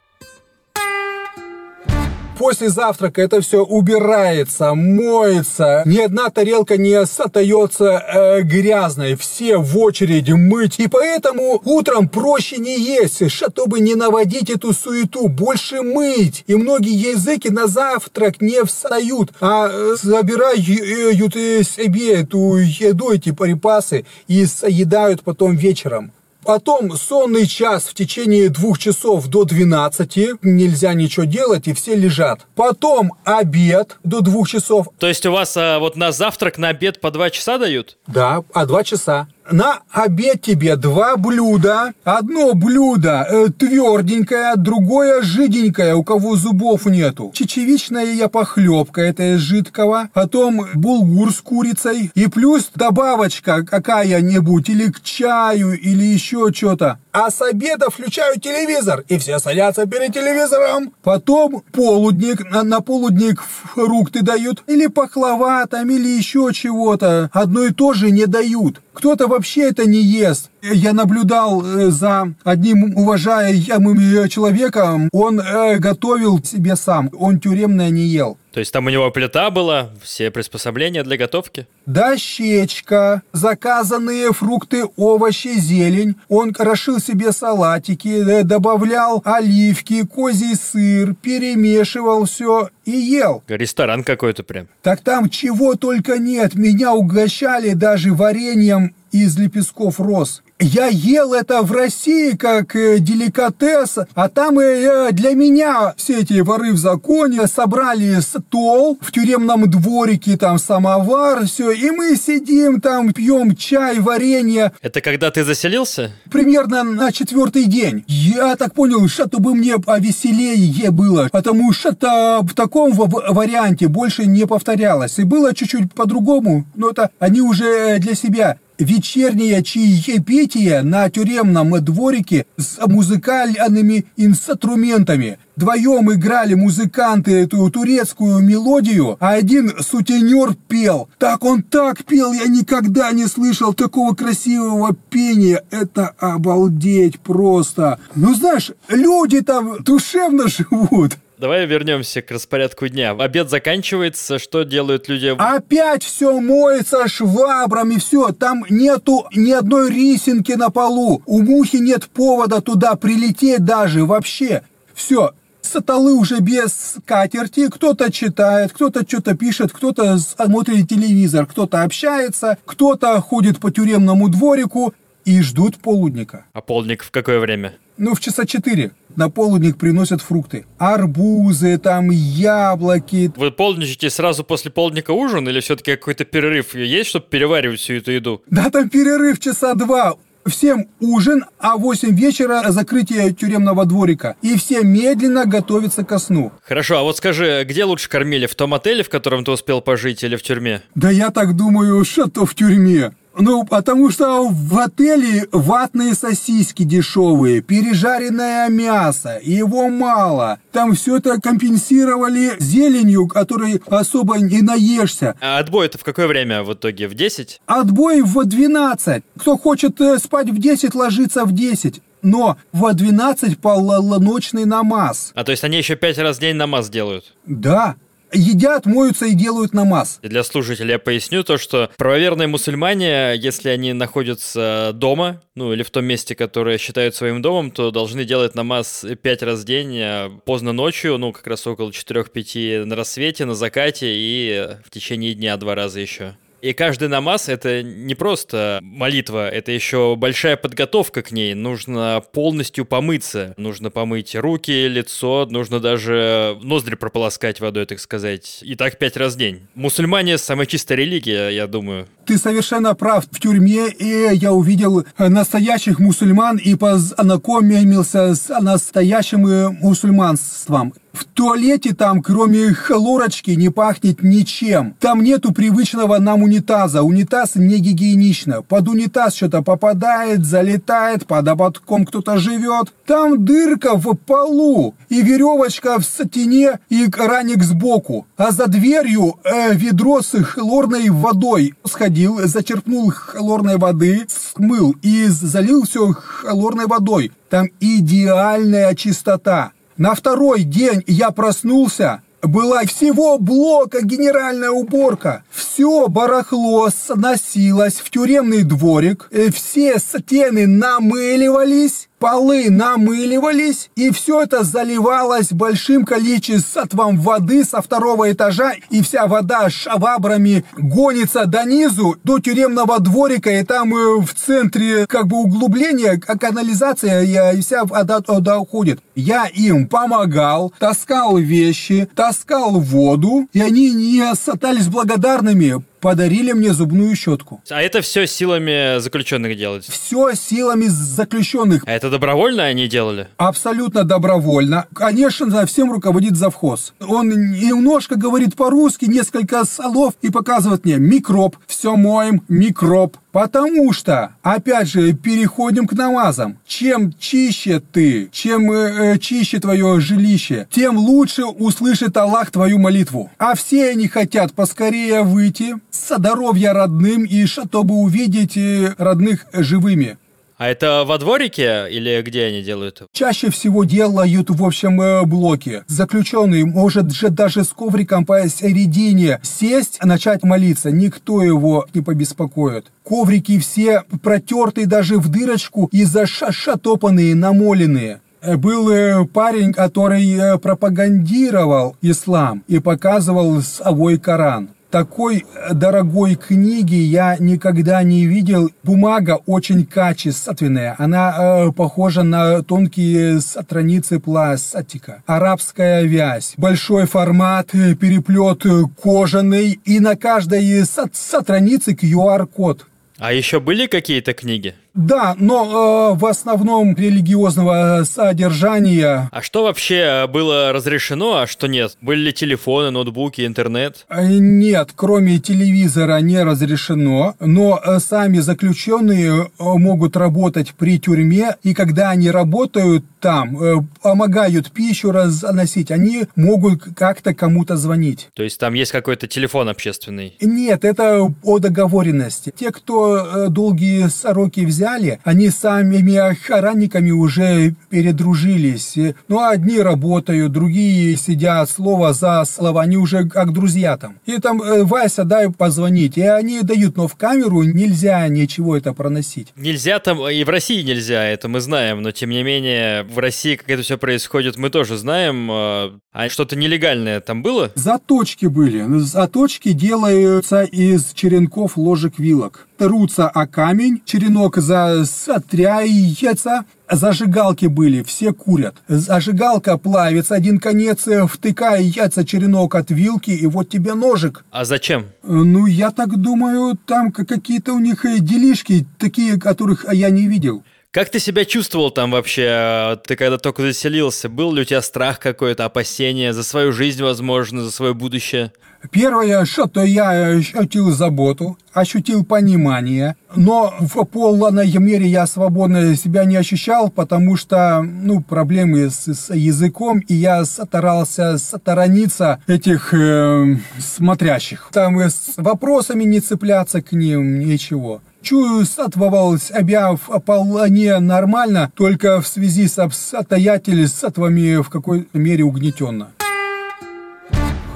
[2.39, 5.84] после завтрака это все убирается, моется.
[5.86, 9.15] Ни одна тарелка не остается э, грязной.
[9.15, 10.80] Все в очереди мыть.
[10.80, 15.28] И поэтому утром проще не есть, чтобы не наводить эту суету.
[15.28, 16.45] Больше мыть.
[16.47, 24.06] И многие языки на завтрак не встают, а э, забирают себе эту еду, эти припасы
[24.28, 26.13] и съедают потом вечером.
[26.50, 32.48] Потом сонный час в течение двух часов до 12, нельзя ничего делать, и все лежат.
[32.56, 34.88] Потом обед до двух часов.
[34.98, 37.98] То есть у вас а, вот на завтрак, на обед по два часа дают?
[38.08, 41.93] Да, а два часа на обед тебе два блюда.
[42.04, 47.32] Одно блюдо э, тверденькое, другое жиденькое, у кого зубов нету.
[47.34, 50.10] Чечевичная я похлебка, это из жидкого.
[50.13, 52.12] Потом булгур с курицей.
[52.15, 56.99] И плюс добавочка какая-нибудь или к чаю, или еще что-то.
[57.12, 60.93] А с обеда включаю телевизор, и все садятся перед телевизором.
[61.02, 64.63] Потом полудник, на, на полудник фрукты дают.
[64.67, 67.32] Или пахлава там, или еще чего-то.
[67.34, 68.82] Одно и то же не дают.
[68.93, 70.52] Кто-то вообще это не ест.
[70.62, 75.10] Я наблюдал э, за одним уважаемым э, человеком.
[75.12, 77.10] Он э, готовил себе сам.
[77.17, 78.38] Он тюремное не ел.
[78.60, 81.65] То есть там у него плита была, все приспособления для готовки?
[81.86, 86.17] Дощечка, заказанные фрукты, овощи, зелень.
[86.28, 93.43] Он крошил себе салатики, добавлял оливки, козий сыр, перемешивал все и ел.
[93.48, 94.67] Ресторан какой-то прям.
[94.82, 96.56] Так там чего только нет.
[96.56, 100.43] Меня угощали даже вареньем из лепестков роз.
[100.62, 106.41] Я ел это в России как э, деликатес, а там э, для меня все эти
[106.41, 113.13] воры в законе собрали стол в тюремном дворике, там самовар, все, и мы сидим там,
[113.13, 114.74] пьем чай, варенье.
[114.82, 116.12] Это когда ты заселился?
[116.30, 118.04] Примерно на четвертый день.
[118.08, 125.19] Я так понял, чтобы мне повеселее было, потому что в таком варианте больше не повторялось.
[125.19, 132.46] И было чуть-чуть по-другому, но это они уже для себя вечернее чаепитие на тюремном дворике
[132.58, 135.38] с музыкальными инструментами.
[135.56, 141.10] Вдвоем играли музыканты эту турецкую мелодию, а один сутенер пел.
[141.18, 145.63] Так он так пел, я никогда не слышал такого красивого пения.
[145.70, 148.00] Это обалдеть просто.
[148.15, 151.18] Ну знаешь, люди там душевно живут.
[151.39, 153.12] Давай вернемся к распорядку дня.
[153.12, 155.34] Обед заканчивается, что делают люди?
[155.38, 158.34] Опять все моется швабрами, все.
[158.34, 161.21] Там нету ни одной рисинки на полу.
[161.25, 164.63] У мухи нет повода туда прилететь даже вообще.
[164.93, 172.58] Все, столы уже без скатерти, кто-то читает, кто-то что-то пишет, кто-то смотрит телевизор, кто-то общается,
[172.65, 176.47] кто-то ходит по тюремному дворику и ждут полудника.
[176.52, 177.75] А полдник в какое время?
[178.00, 180.66] Ну, в часа четыре на полудник приносят фрукты.
[180.78, 183.30] Арбузы, там, яблоки.
[183.36, 188.12] Вы полдничаете сразу после полдника ужин или все-таки какой-то перерыв есть, чтобы переваривать всю эту
[188.12, 188.42] еду?
[188.50, 194.38] Да, там перерыв часа два всем ужин, а в 8 вечера закрытие тюремного дворика.
[194.42, 196.54] И все медленно готовятся ко сну.
[196.64, 198.46] Хорошо, а вот скажи, где лучше кормили?
[198.46, 200.82] В том отеле, в котором ты успел пожить, или в тюрьме?
[200.96, 203.12] Да я так думаю, что-то в тюрьме.
[203.39, 210.60] Ну, потому что в отеле ватные сосиски дешевые, пережаренное мясо, его мало.
[210.73, 215.36] Там все это компенсировали зеленью, которой особо не наешься.
[215.39, 217.08] А отбой это в какое время в итоге?
[217.08, 217.62] В 10?
[217.65, 219.23] Отбой в 12.
[219.39, 225.32] Кто хочет э, спать в 10, ложится в 10 но в 12 полночный намаз.
[225.36, 227.34] А то есть они еще пять раз в день намаз делают?
[227.45, 227.95] Да,
[228.34, 230.20] едят, моются и делают намаз.
[230.22, 235.84] И для слушателей я поясню то, что правоверные мусульмане, если они находятся дома, ну или
[235.84, 239.98] в том месте, которое считают своим домом, то должны делать намаз пять раз в день,
[240.00, 245.34] а поздно ночью, ну как раз около 4-5 на рассвете, на закате и в течение
[245.34, 246.36] дня два раза еще.
[246.62, 251.54] И каждый намаз— это не просто молитва, это еще большая подготовка к ней.
[251.54, 253.54] Нужно полностью помыться.
[253.58, 258.60] Нужно помыть руки, лицо, нужно даже ноздри прополоскать водой, так сказать.
[258.62, 259.67] И так пять раз в день.
[259.76, 262.08] Мусульмане— самая чистая религия, я думаю.
[262.26, 263.26] Ты совершенно прав.
[263.32, 270.93] В тюрьме и я увидел настоящих мусульман и познакомился с настоящим мусульманством.
[271.19, 274.95] В туалете там, кроме хлорочки, не пахнет ничем.
[275.01, 277.03] Там нету привычного нам унитаза.
[277.03, 278.62] Унитаз не гигиенично.
[278.62, 282.93] Под унитаз что-то попадает, залетает, под ободком кто-то живет.
[283.05, 288.25] Там дырка в полу и веревочка в стене и краник сбоку.
[288.38, 291.73] А за дверью э, ведро с хлорной водой.
[291.84, 297.34] Сходил, зачерпнул хлорной воды, смыл и залил все хлорной водой.
[297.49, 299.73] Там идеальная чистота.
[300.00, 305.44] На второй день я проснулся, была всего блока генеральная уборка.
[305.52, 314.63] Все барахло сносилось в тюремный дворик, э, все стены намыливались, полы намыливались, и все это
[314.63, 322.39] заливалось большим количеством воды со второго этажа, и вся вода швабрами гонится до низу, до
[322.39, 328.60] тюремного дворика, и там э, в центре как бы углубления, канализация, и вся вода туда
[328.60, 328.99] уходит.
[329.15, 337.16] Я им помогал, таскал вещи, таскал воду, и они не остались благодарными подарили мне зубную
[337.16, 337.62] щетку.
[337.70, 339.92] А это все силами заключенных делается?
[339.92, 341.84] Все силами заключенных.
[341.86, 343.28] А это добровольно они делали?
[343.38, 344.86] Абсолютно добровольно.
[344.94, 346.94] Конечно, всем руководит завхоз.
[347.00, 351.56] Он немножко говорит по-русски, несколько слов и показывает мне микроб.
[351.68, 353.18] Все моем, микроб.
[353.32, 356.58] Потому что, опять же, переходим к намазам.
[356.65, 363.30] Чем чище ты, чем э, э, чище твое жилище, тем лучше услышит Аллах твою молитву.
[363.38, 370.18] А все они хотят поскорее выйти, здоровья родным и чтобы увидеть э, родных живыми.
[370.60, 373.04] А это во дворике или где они делают?
[373.13, 375.86] Чаще всего делают в общем э, блоке.
[375.88, 380.91] Заключенный может же даже с ковриком посередине сесть, начать молиться.
[380.91, 382.88] Никто его не побеспокоит.
[383.06, 388.19] Коврики все протертые даже в дырочку и зашатопанные, намоленные.
[388.41, 394.72] Э, был парень, который пропагандировал ислам и показывал свой Коран.
[394.89, 398.71] Такой э, дорогой книги я никогда не видел.
[398.84, 400.95] Бумага очень качественная.
[400.97, 405.21] Она э, похожа на тонкие страницы пластика.
[405.28, 406.54] Арабская вязь.
[406.58, 409.80] Большой формат, э, переплет э, кожаный.
[409.86, 412.88] И на каждой странице QR-код.
[413.19, 414.73] А еще были какие-то книги?
[414.93, 419.30] Да, но э, в основном религиозного содержания.
[419.32, 421.97] А что вообще было разрешено, а что нет?
[422.02, 424.06] Были ли телефоны, ноутбуки, интернет?
[424.10, 431.56] Э, нет, кроме телевизора не разрешено, но э, сами заключенные э, могут работать при тюрьме,
[431.63, 438.30] и когда они работают там, помогают пищу разносить, они могут как-то кому-то звонить.
[438.34, 440.38] То есть там есть какой-то телефон общественный?
[440.39, 442.54] Нет, это о договоренности.
[442.58, 448.96] Те, кто долгие сроки взяли, взяли, они с самими охранниками уже передружились.
[449.28, 454.15] Ну, одни работают, другие сидят слово за слово, они уже как друзья там.
[454.26, 456.18] И там, э, Вася, дай позвонить.
[456.18, 459.50] И они дают, но в камеру нельзя ничего это проносить.
[459.58, 463.56] Нельзя там, и в России нельзя, это мы знаем, но тем не менее, в России,
[463.56, 465.52] как это все происходит, мы тоже знаем.
[465.52, 467.72] Э, а что-то нелегальное там было?
[467.76, 468.86] Заточки были.
[469.00, 472.68] Заточки делаются из черенков ложек вилок.
[472.80, 478.78] Трутся о камень, черенок засотряется, Зажигалки были, все курят.
[478.88, 484.44] Зажигалка плавится, один конец э, втыкая яйца черенок от вилки, и вот тебе ножик.
[484.50, 485.06] А зачем?
[485.22, 490.63] Ну, я так думаю, там какие-то у них э, делишки, такие, которых я не видел.
[490.91, 492.99] Как ты себя чувствовал там вообще?
[493.06, 497.62] Ты когда только заселился, был ли у тебя страх какой-то, опасение за свою жизнь, возможно,
[497.62, 498.52] за свое будущее?
[498.89, 506.38] Первое, что я ощутил заботу, ощутил понимание, но в полной мере я свободно себя не
[506.38, 514.70] ощущал, потому что, ну, проблемы с, с языком, и я старался сторониться этих э, смотрящих.
[514.72, 518.01] Там с вопросами не цепляться к ним, ничего.
[518.22, 526.09] Чувствовал себя вполне нормально, только в связи с обстоятельствами в какой-то мере угнетенно.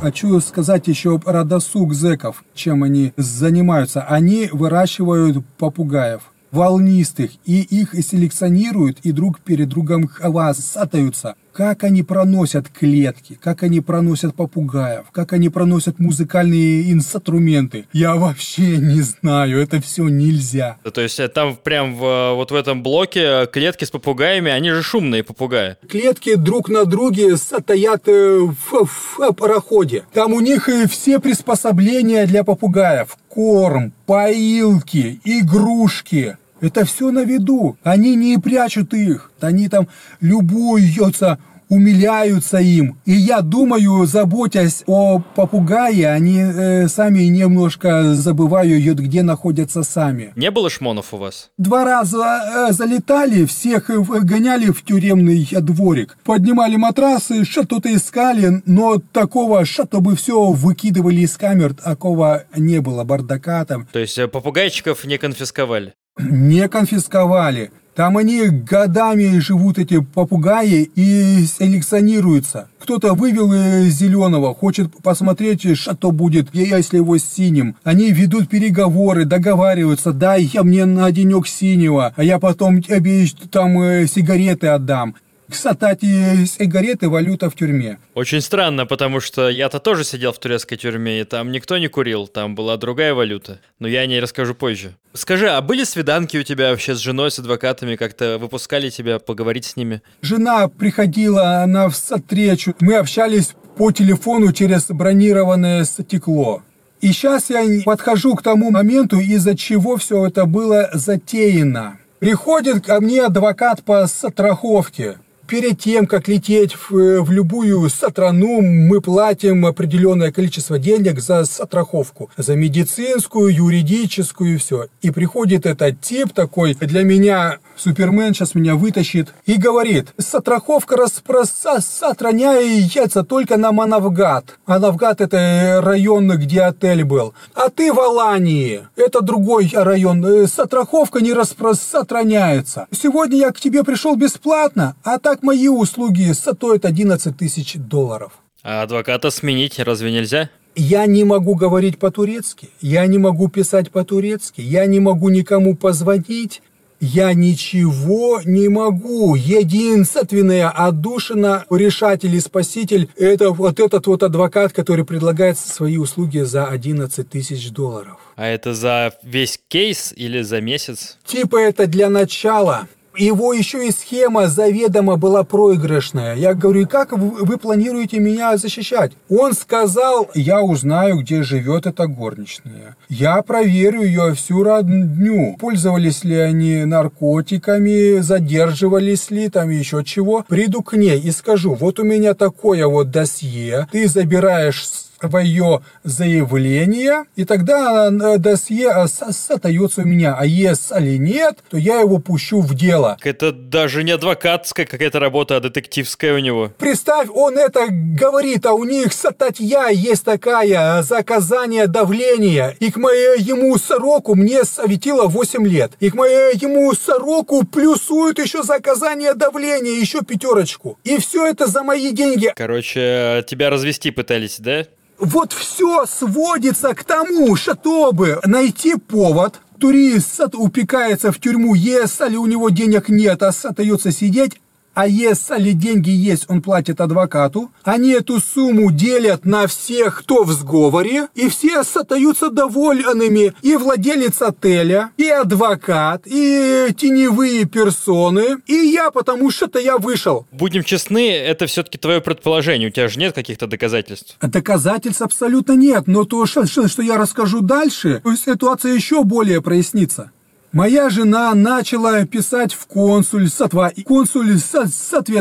[0.01, 4.01] Хочу сказать еще про досуг зеков, чем они занимаются.
[4.01, 11.35] Они выращивают попугаев волнистых, и их селекционируют, и друг перед другом хвастаются.
[11.53, 17.85] Как они проносят клетки, как они проносят попугаев, как они проносят музыкальные инструменты.
[17.93, 20.77] Я вообще не знаю, это все нельзя.
[20.93, 24.81] То есть э, там прям в, вот в этом блоке клетки с попугаями, они же
[24.81, 25.77] шумные попугаи.
[25.87, 30.05] Клетки друг на друге стоят э, в, в пароходе.
[30.11, 33.15] Там у них э, все приспособления для попугаев.
[33.29, 36.37] Корм, поилки, игрушки.
[36.64, 37.78] Это все на виду.
[37.84, 39.32] Они не прячут их.
[39.41, 39.89] Они там
[40.22, 41.38] любуются
[41.74, 42.97] умиляются им.
[43.05, 50.32] И я думаю, заботясь о попугае, они э, сами немножко забывают, где находятся сами.
[50.36, 51.49] Не было шмонов у вас?
[51.57, 56.18] Два раза э, залетали, всех гоняли в тюремный дворик.
[56.24, 63.66] Поднимали матрасы, что-то искали, но такого, чтобы все выкидывали из камер, такого не было, бардака
[63.66, 63.88] там.
[63.91, 65.93] То есть э, попугайчиков не конфисковали?
[66.18, 67.72] Не конфисковали.
[67.95, 72.68] Там они годами живут, эти попугаи, и селекционируются.
[72.80, 77.76] Кто-то вывел э, зеленого, хочет посмотреть, что будет, если его с синим.
[77.84, 83.80] Они ведут переговоры, договариваются, дай я мне на денек синего, а я потом тебе там
[83.80, 85.16] э, сигареты отдам.
[85.47, 87.99] Кстати, сигареты– валюта в тюрьме.
[88.16, 92.26] Очень странно, потому что я-то тоже сидел в турецкой тюрьме, и там никто не курил,
[92.26, 93.59] там была другая валюта.
[93.78, 94.95] Но я о ней расскажу позже.
[95.16, 97.95] Скажи, а были свиданки у тебя вообще с женой, с адвокатами?
[97.95, 100.01] Как-то выпускали тебя поговорить с ними?
[100.22, 102.74] Жена приходила на встречу.
[102.80, 106.64] Мы общались по телефону через бронированное стекло.
[107.01, 111.99] И сейчас я подхожу к тому моменту, из-за чего все это было затеяно.
[112.20, 115.18] Приходит ко мне адвокат по страховке
[115.53, 122.31] перед тем, как лететь в, в любую страну, мы платим определенное количество денег за страховку,
[122.37, 124.87] за медицинскую, юридическую все.
[125.03, 133.24] И приходит этот тип такой, для меня Супермен сейчас меня вытащит и говорит, страховка распространяется
[133.24, 134.57] только на Манавгат.
[134.65, 137.34] Манавгат это район, где отель был.
[137.53, 140.26] А ты в Алании, это другой район.
[140.26, 142.88] Э, страховка не распространяется.
[142.91, 148.32] Сегодня я к тебе пришел бесплатно, а так мои услуги стоят 11 тысяч долларов.
[148.63, 150.49] А адвоката сменить разве нельзя?
[150.76, 156.63] Я не могу говорить по-турецки, я не могу писать по-турецки, я не могу никому позвонить,
[157.03, 159.35] я ничего не могу.
[159.35, 166.67] Единственная отдушина, решатель и спаситель, это вот этот вот адвокат, который предлагает свои услуги за
[166.67, 168.17] 11 тысяч долларов.
[168.37, 171.17] А это за весь кейс или за месяц?
[171.25, 172.87] Типа это для начала
[173.18, 176.36] его еще и схема заведомо была проигрышная.
[176.36, 179.14] Я говорю, как вы, вы планируете меня защищать?
[179.30, 182.95] Он сказал, я узнаю, где живет эта горничная.
[183.09, 185.55] Я проверю ее всю родню.
[185.59, 190.45] Пользовались ли они наркотиками, задерживались ли, там еще чего.
[190.47, 194.84] Приду к ней и скажу, вот у меня такое вот досье, ты забираешь
[195.30, 200.36] свое заявление, и тогда э, досье остается у меня.
[200.38, 203.17] А если нет, то я его пущу в дело.
[203.24, 206.71] Это даже не адвокатская какая-то работа, а детективская у него.
[206.78, 212.76] Представь, он это говорит, а у них статья есть такая, заказание давления.
[212.80, 215.93] И к моему сроку мне светило 8 лет.
[215.99, 220.97] И к моему сроку плюсуют еще заказание давления, еще пятерочку.
[221.03, 222.51] И все это за мои деньги.
[222.55, 224.86] Короче, тебя развести пытались, да?
[225.24, 232.69] Вот все сводится к тому, чтобы найти повод, турист упекается в тюрьму, если у него
[232.69, 234.59] денег нет, остается сидеть,
[234.93, 237.71] А если деньги есть, он платит адвокату.
[237.83, 243.53] Они эту сумму делят на всех, кто в сговоре, и все остаются довольными.
[243.61, 250.45] И владелец отеля, и адвокат, и теневые персоны, и я, потому что-то я вышел.
[250.51, 254.37] Будем честны, это все-таки твое предположение, у тебя же нет каких-то доказательств.
[254.41, 256.63] Доказательств абсолютно нет, но то, что,
[257.01, 260.31] я расскажу дальше, ситуация еще более прояснится.
[260.74, 264.88] Моя жена начала писать в консульство, и консульство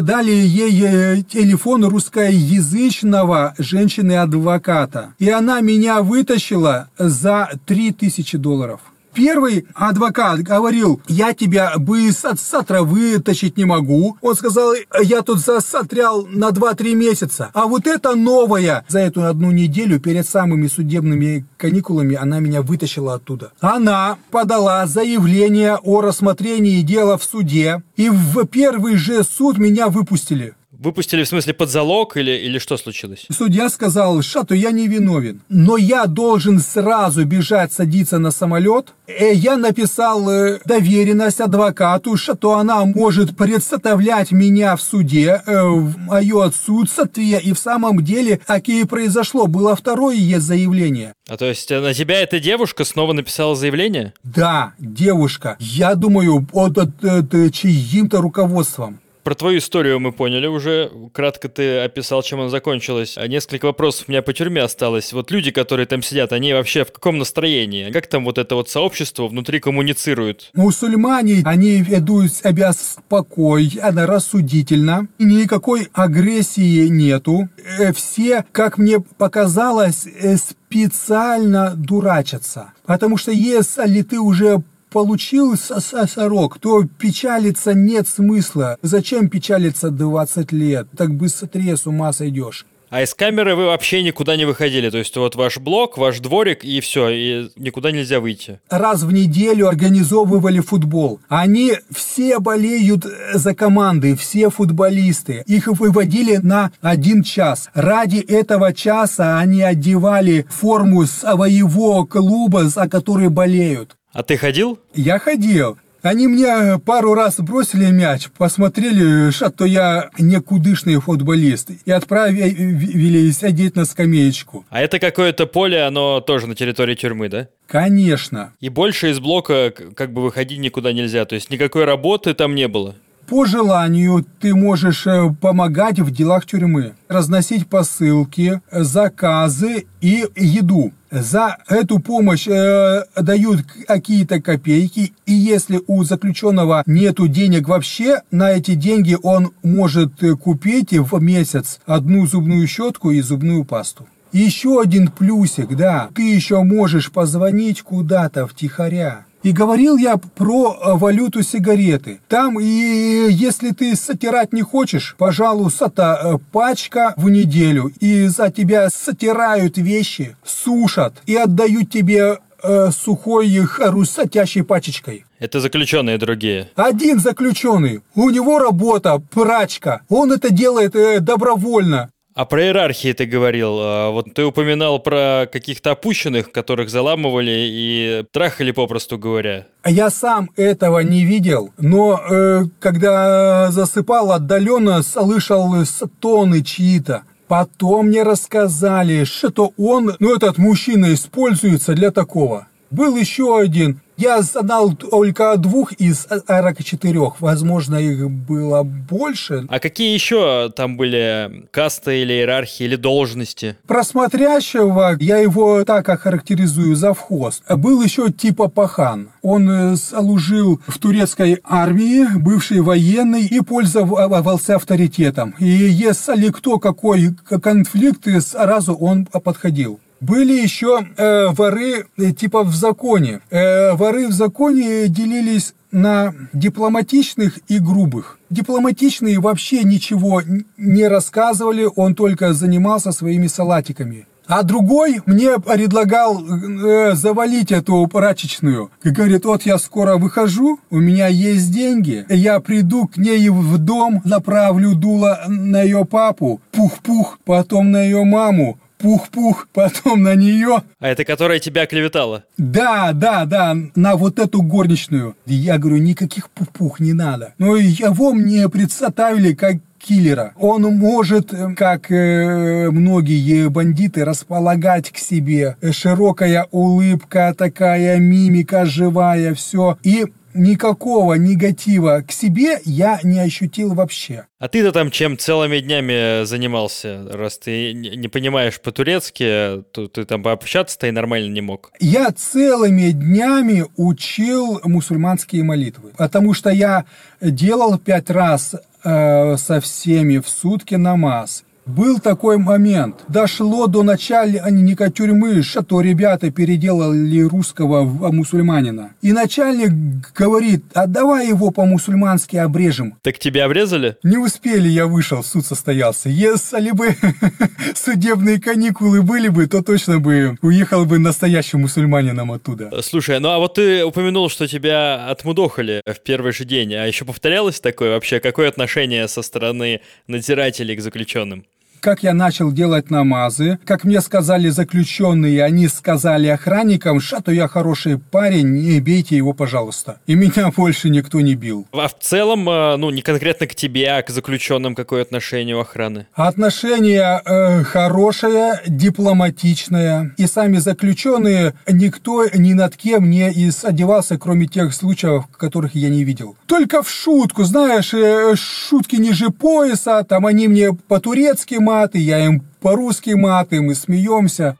[0.03, 5.15] дали ей э, телефон русскоязычного женщины-адвоката.
[5.19, 8.81] И она меня вытащила за 3000 долларов.
[9.15, 14.17] Первый адвокат говорил, я тебя бы сатра вытащить не могу.
[14.21, 17.51] Он сказал, я тут засотрял на 2-3 месяца.
[17.53, 18.85] А вот это новая.
[18.89, 23.53] За эту одну неделю перед самыми судебными каникулами она меня вытащила оттуда.
[23.61, 27.83] Она подала заявление о рассмотрении дела в суде.
[27.97, 30.55] И в первый же суд меня выпустили.
[30.83, 33.27] Выпустили в смысле под залог или, или что случилось?
[33.31, 38.93] Судья сказал, что я не виновен, но я должен сразу бежать садиться на самолет.
[39.07, 45.99] Э, я написал э, доверенность адвокату, что она может представлять меня в суде, э, в
[45.99, 47.41] мое отсутствие.
[47.41, 51.15] И в самом деле, какие произошло, было второе есть заявление.
[51.29, 54.15] А то есть на тебя эта девушка снова написала заявление?
[54.25, 55.57] Да, девушка.
[55.61, 58.99] Я думаю, под, под, под чьим-то руководством.
[59.23, 60.91] Про твою историю мы поняли уже.
[61.13, 63.17] Кратко ты описал, чем она закончилась.
[63.17, 65.13] А несколько вопросов у меня по тюрьме осталось.
[65.13, 67.91] Вот люди, которые там сидят, они вообще в каком настроении?
[67.93, 70.51] Как там вот это вот сообщество внутри коммуницирует?
[70.55, 75.07] Мусульмане, они ведут себя спокойно, рассудительно.
[75.19, 77.49] Никакой агрессии нету.
[77.79, 82.73] Э, все, как мне показалось, э, специально дурачатся.
[82.87, 84.63] Потому что если ты уже
[84.93, 88.77] получил сорок, то печалиться нет смысла.
[88.83, 90.89] Зачем печалиться 20 лет?
[90.97, 92.67] Так быстрее с ума сойдешь.
[92.93, 94.91] А из камеры вы вообще никуда не выходили?
[94.91, 98.61] То есть вот ваш блок, ваш дворик и все, и никуда нельзя выйти?
[98.69, 101.19] Раз в неделю организовывали футбол.
[101.31, 105.43] Они все болеют за команды, все футболисты.
[105.47, 107.71] Их выводили на один час.
[107.73, 113.97] Ради этого часа они одевали форму своего клуба, за который болеют.
[114.13, 114.79] А ты ходил?
[114.95, 115.79] Я ходил.
[116.03, 123.85] Они мне пару раз бросили мяч, посмотрели, что я некудышный футболист, и отправили сидеть на
[123.85, 124.65] скамеечку.
[124.69, 127.49] А это какое-то поле, оно тоже на территории тюрьмы, да?
[127.69, 128.53] Конечно.
[128.59, 132.67] И больше из блока как бы выходить никуда нельзя, то есть никакой работы там не
[132.67, 132.97] было?
[133.33, 140.93] По желанию ты можешь э, помогать в делах тюрьмы, разносить посылки, заказы и еду.
[141.11, 148.51] За эту помощь э, дают какие-то копейки, и если у заключенного нету денег вообще, на
[148.51, 154.07] эти деньги он может э, купить в месяц одну зубную щетку и зубную пасту.
[154.33, 159.25] Еще один плюсик, да, ты еще можешь позвонить куда-то втихаря.
[159.43, 162.21] И говорил я про э, валюту сигареты.
[162.29, 167.93] Там, и если ты сотирать не хочешь, пожалуйста, э, пачка в неделю.
[167.99, 175.25] И за тебя сотирают вещи, сушат и отдают тебе э, сухой хрустящей пачечкой.
[175.41, 176.71] Это заключенные другие.
[176.77, 178.03] Один заключенный.
[178.15, 180.03] У него работа, прачка.
[180.09, 182.11] Он это делает э, добровольно.
[182.35, 183.79] А про иерархии ты говорил.
[183.81, 189.67] А вот ты упоминал про каких-то опущенных, которых заламывали и трахали, попросту говоря.
[189.85, 197.25] Я сам этого не видел, но э, когда засыпал отдаленно, слышал стоны чьи-то.
[197.49, 202.67] Потом мне рассказали, что он, ну этот мужчина используется для такого.
[202.93, 209.65] Был еще один, я знал только двух из 44, возможно, их было больше.
[209.69, 213.77] А какие еще там были касты или иерархии, или должности?
[213.87, 217.63] Просмотрящего, я его так охарактеризую, завхоз.
[217.69, 219.31] Был еще типа пахан.
[219.41, 225.55] Он э, служил в турецкой армии, бывший военный и пользовался авторитетом.
[225.59, 229.99] И если кто какой конфликт, сразу он подходил.
[230.23, 233.41] Были еще э, воры э, типа в законе.
[233.51, 238.39] Э, воры в законе делились на дипломатичных и грубых.
[238.49, 240.41] Дипломатичные вообще ничего
[240.77, 244.29] не рассказывали, он только занимался своими салатиками.
[244.47, 248.93] А другой мне предлагал э, завалить эту прачечную.
[249.03, 253.79] И говорит, вот я скоро выхожу, у меня есть деньги, я приду к ней в
[253.79, 260.83] дом, направлю дуло на ее папу, пух-пух, потом на ее маму, пух-пух, потом на нее.
[261.01, 262.45] А это которая тебя клеветала?
[262.57, 265.37] Да, да, да, на вот эту горничную.
[265.45, 267.55] Я говорю, никаких пух-пух не надо.
[267.59, 270.53] Но его мне представили как киллера.
[270.59, 275.77] Он может, э, как э, многие бандиты, располагать к себе.
[275.93, 279.99] Широкая улыбка, такая мимика живая, все.
[280.03, 284.47] И никакого негатива к себе я не ощутил вообще.
[284.59, 287.27] А ты-то там чем целыми днями занимался?
[287.33, 291.91] Раз ты не понимаешь по-турецки, то ты там пообщаться-то и нормально не мог.
[291.99, 297.05] Я целыми днями учил мусульманские молитвы, потому что я
[297.41, 301.65] делал пять раз э, со всеми в сутки намаз.
[301.85, 303.17] Был такой момент.
[303.29, 309.15] Дошло до начальника тюрьмы, что ребята переделали русского в мусульманина.
[309.21, 313.17] И начальник говорит, отдавай его по-мусульмански обрежем.
[313.23, 314.17] Так тебя обрезали?
[314.23, 316.29] Не успели, я вышел, суд состоялся.
[316.29, 317.17] Если бы
[317.97, 322.93] судебные каникулы были бы, то точно бы уехал бы настоящим мусульманином оттуда.
[323.03, 326.95] Слушай, ну а вот ты упомянул, что тебя отмудохали в первый же день.
[326.95, 328.39] А еще повторялось такое вообще?
[328.39, 331.65] Какое отношение со стороны надзирателей к заключенным?
[332.03, 338.19] Как я начал делать намазы, как мне сказали заключенные, они сказали охранникам, что я хороший
[338.19, 340.21] парень, не бейте его, пожалуйста.
[340.27, 341.87] И меня больше никто не бил.
[341.93, 345.81] А в целом, э, ну, не конкретно к тебе, а к заключенным какое отношение у
[345.81, 346.27] охраны?
[346.35, 350.35] Отношение э, хорошее, дипломатичное.
[350.37, 353.45] И сами заключенные, никто ни над кем не
[353.85, 356.57] одевался, кроме тех случаев, которых я не видел.
[356.67, 362.63] Только в шутку, знаешь, э, шутки ниже пояса, там они мне по-турецки маты, я им
[362.81, 364.79] по-русски маты, мы смеемся.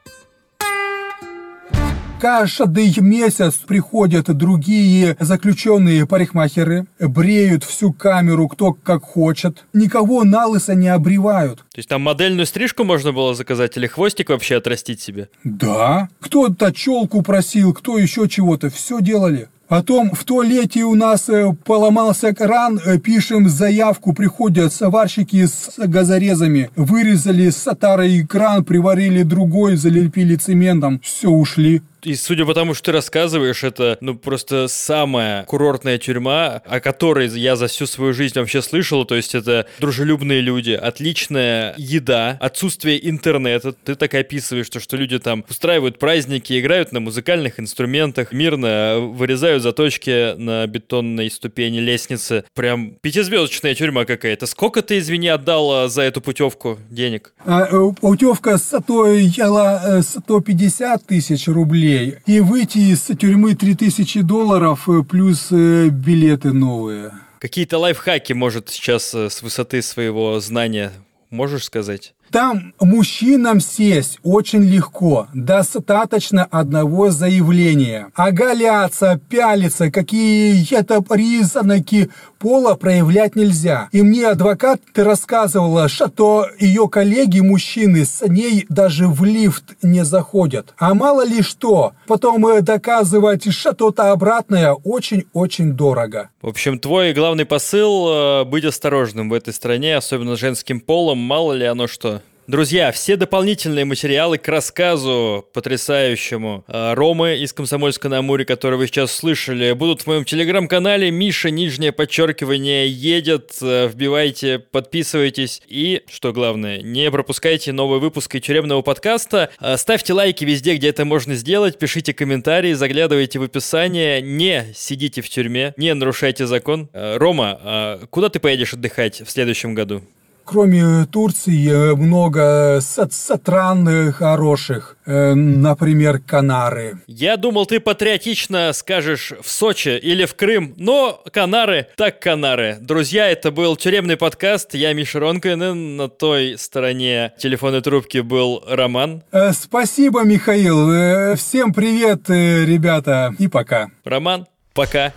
[2.19, 10.73] Каждый месяц приходят другие заключенные парикмахеры, бреют всю камеру кто как хочет, никого на лысо
[10.73, 11.59] не обревают.
[11.59, 15.29] То есть там модельную стрижку можно было заказать или хвостик вообще отрастить себе?
[15.43, 19.49] Да, кто-то челку просил, кто еще чего-то, все делали.
[19.73, 26.69] Потом в туалете у нас э, поломался кран, э, пишем заявку, приходят сварщики с газорезами,
[26.75, 31.81] вырезали старый кран, приварили другой, залепили цементом, все, ушли.
[32.03, 37.29] И судя по тому, что ты рассказываешь, это, ну, просто самая курортная тюрьма, о которой
[37.29, 39.05] я за всю свою жизнь вообще слышал.
[39.05, 43.71] То есть это дружелюбные люди, отличная еда, отсутствие интернета.
[43.71, 49.63] Ты так описываешь, то, что люди там устраивают праздники, играют на музыкальных инструментах, мирно вырезают
[49.63, 52.43] заточки на бетонной ступени лестницы.
[52.53, 54.45] Прям пятизвездочная тюрьма какая-то.
[54.45, 57.33] Сколько ты, извини, отдал за эту путевку денег?
[57.45, 64.87] А, э, путевка стоила 150 э, тысяч рублей рублей и выйти из тюрьмы 3000 долларов
[64.89, 67.11] э, плюс э, билеты новые.
[67.39, 70.91] Какие-то лайфхаки, может, сейчас э, с высоты своего знания
[71.29, 72.13] можешь сказать?
[72.33, 75.27] Там мужчинам сесть очень легко.
[75.35, 78.07] Достаточно одного заявления.
[78.15, 82.09] Оголяться, пялиться, какие-то признаки
[82.39, 83.87] пола проявлять нельзя.
[83.91, 90.73] И мне адвокат рассказывала, что ее коллеги-мужчины с ней даже в лифт не заходят.
[90.79, 96.31] А мало ли что, потом э, доказывать что-то обратное очень-очень дорого.
[96.41, 101.53] В общем, твой главный посыл э,– быть осторожным в этой стране, особенно женским полом, мало
[101.53, 102.22] ли оно что.
[102.45, 108.87] Друзья, все дополнительные материалы к рассказу потрясающему э, Ромы из Комсомольска на Амуре, который вы
[108.87, 111.09] сейчас слышали, будут в моем телеграм-канале.
[111.09, 113.53] Миша, нижнее подчеркивание, едет.
[113.61, 115.61] Э, вбивайте, подписывайтесь.
[115.69, 119.49] И, что главное, не пропускайте новые выпуски тюремного подкаста.
[119.61, 121.79] Э, ставьте лайки везде, где это можно сделать.
[121.79, 124.21] Пишите комментарии, заглядывайте в описание.
[124.21, 126.89] Не сидите в тюрьме, не нарушайте закон.
[126.91, 130.03] Рома, куда ты поедешь отдыхать в следующем году?
[130.45, 136.99] Кроме Турции много стран хороших, э, например, Канары.
[137.07, 142.77] Я думал, ты патриотично скажешь в Сочи или в Крым, но Канары так Канары.
[142.81, 144.73] Друзья, это был тюремный подкаст.
[144.73, 149.23] Я Миша Ронкин, на той стороне телефонной трубки был Роман.
[149.31, 150.91] Э, спасибо, Михаил.
[150.91, 153.89] Э, всем привет, ребята, и пока.
[154.03, 155.13] Роман, пока.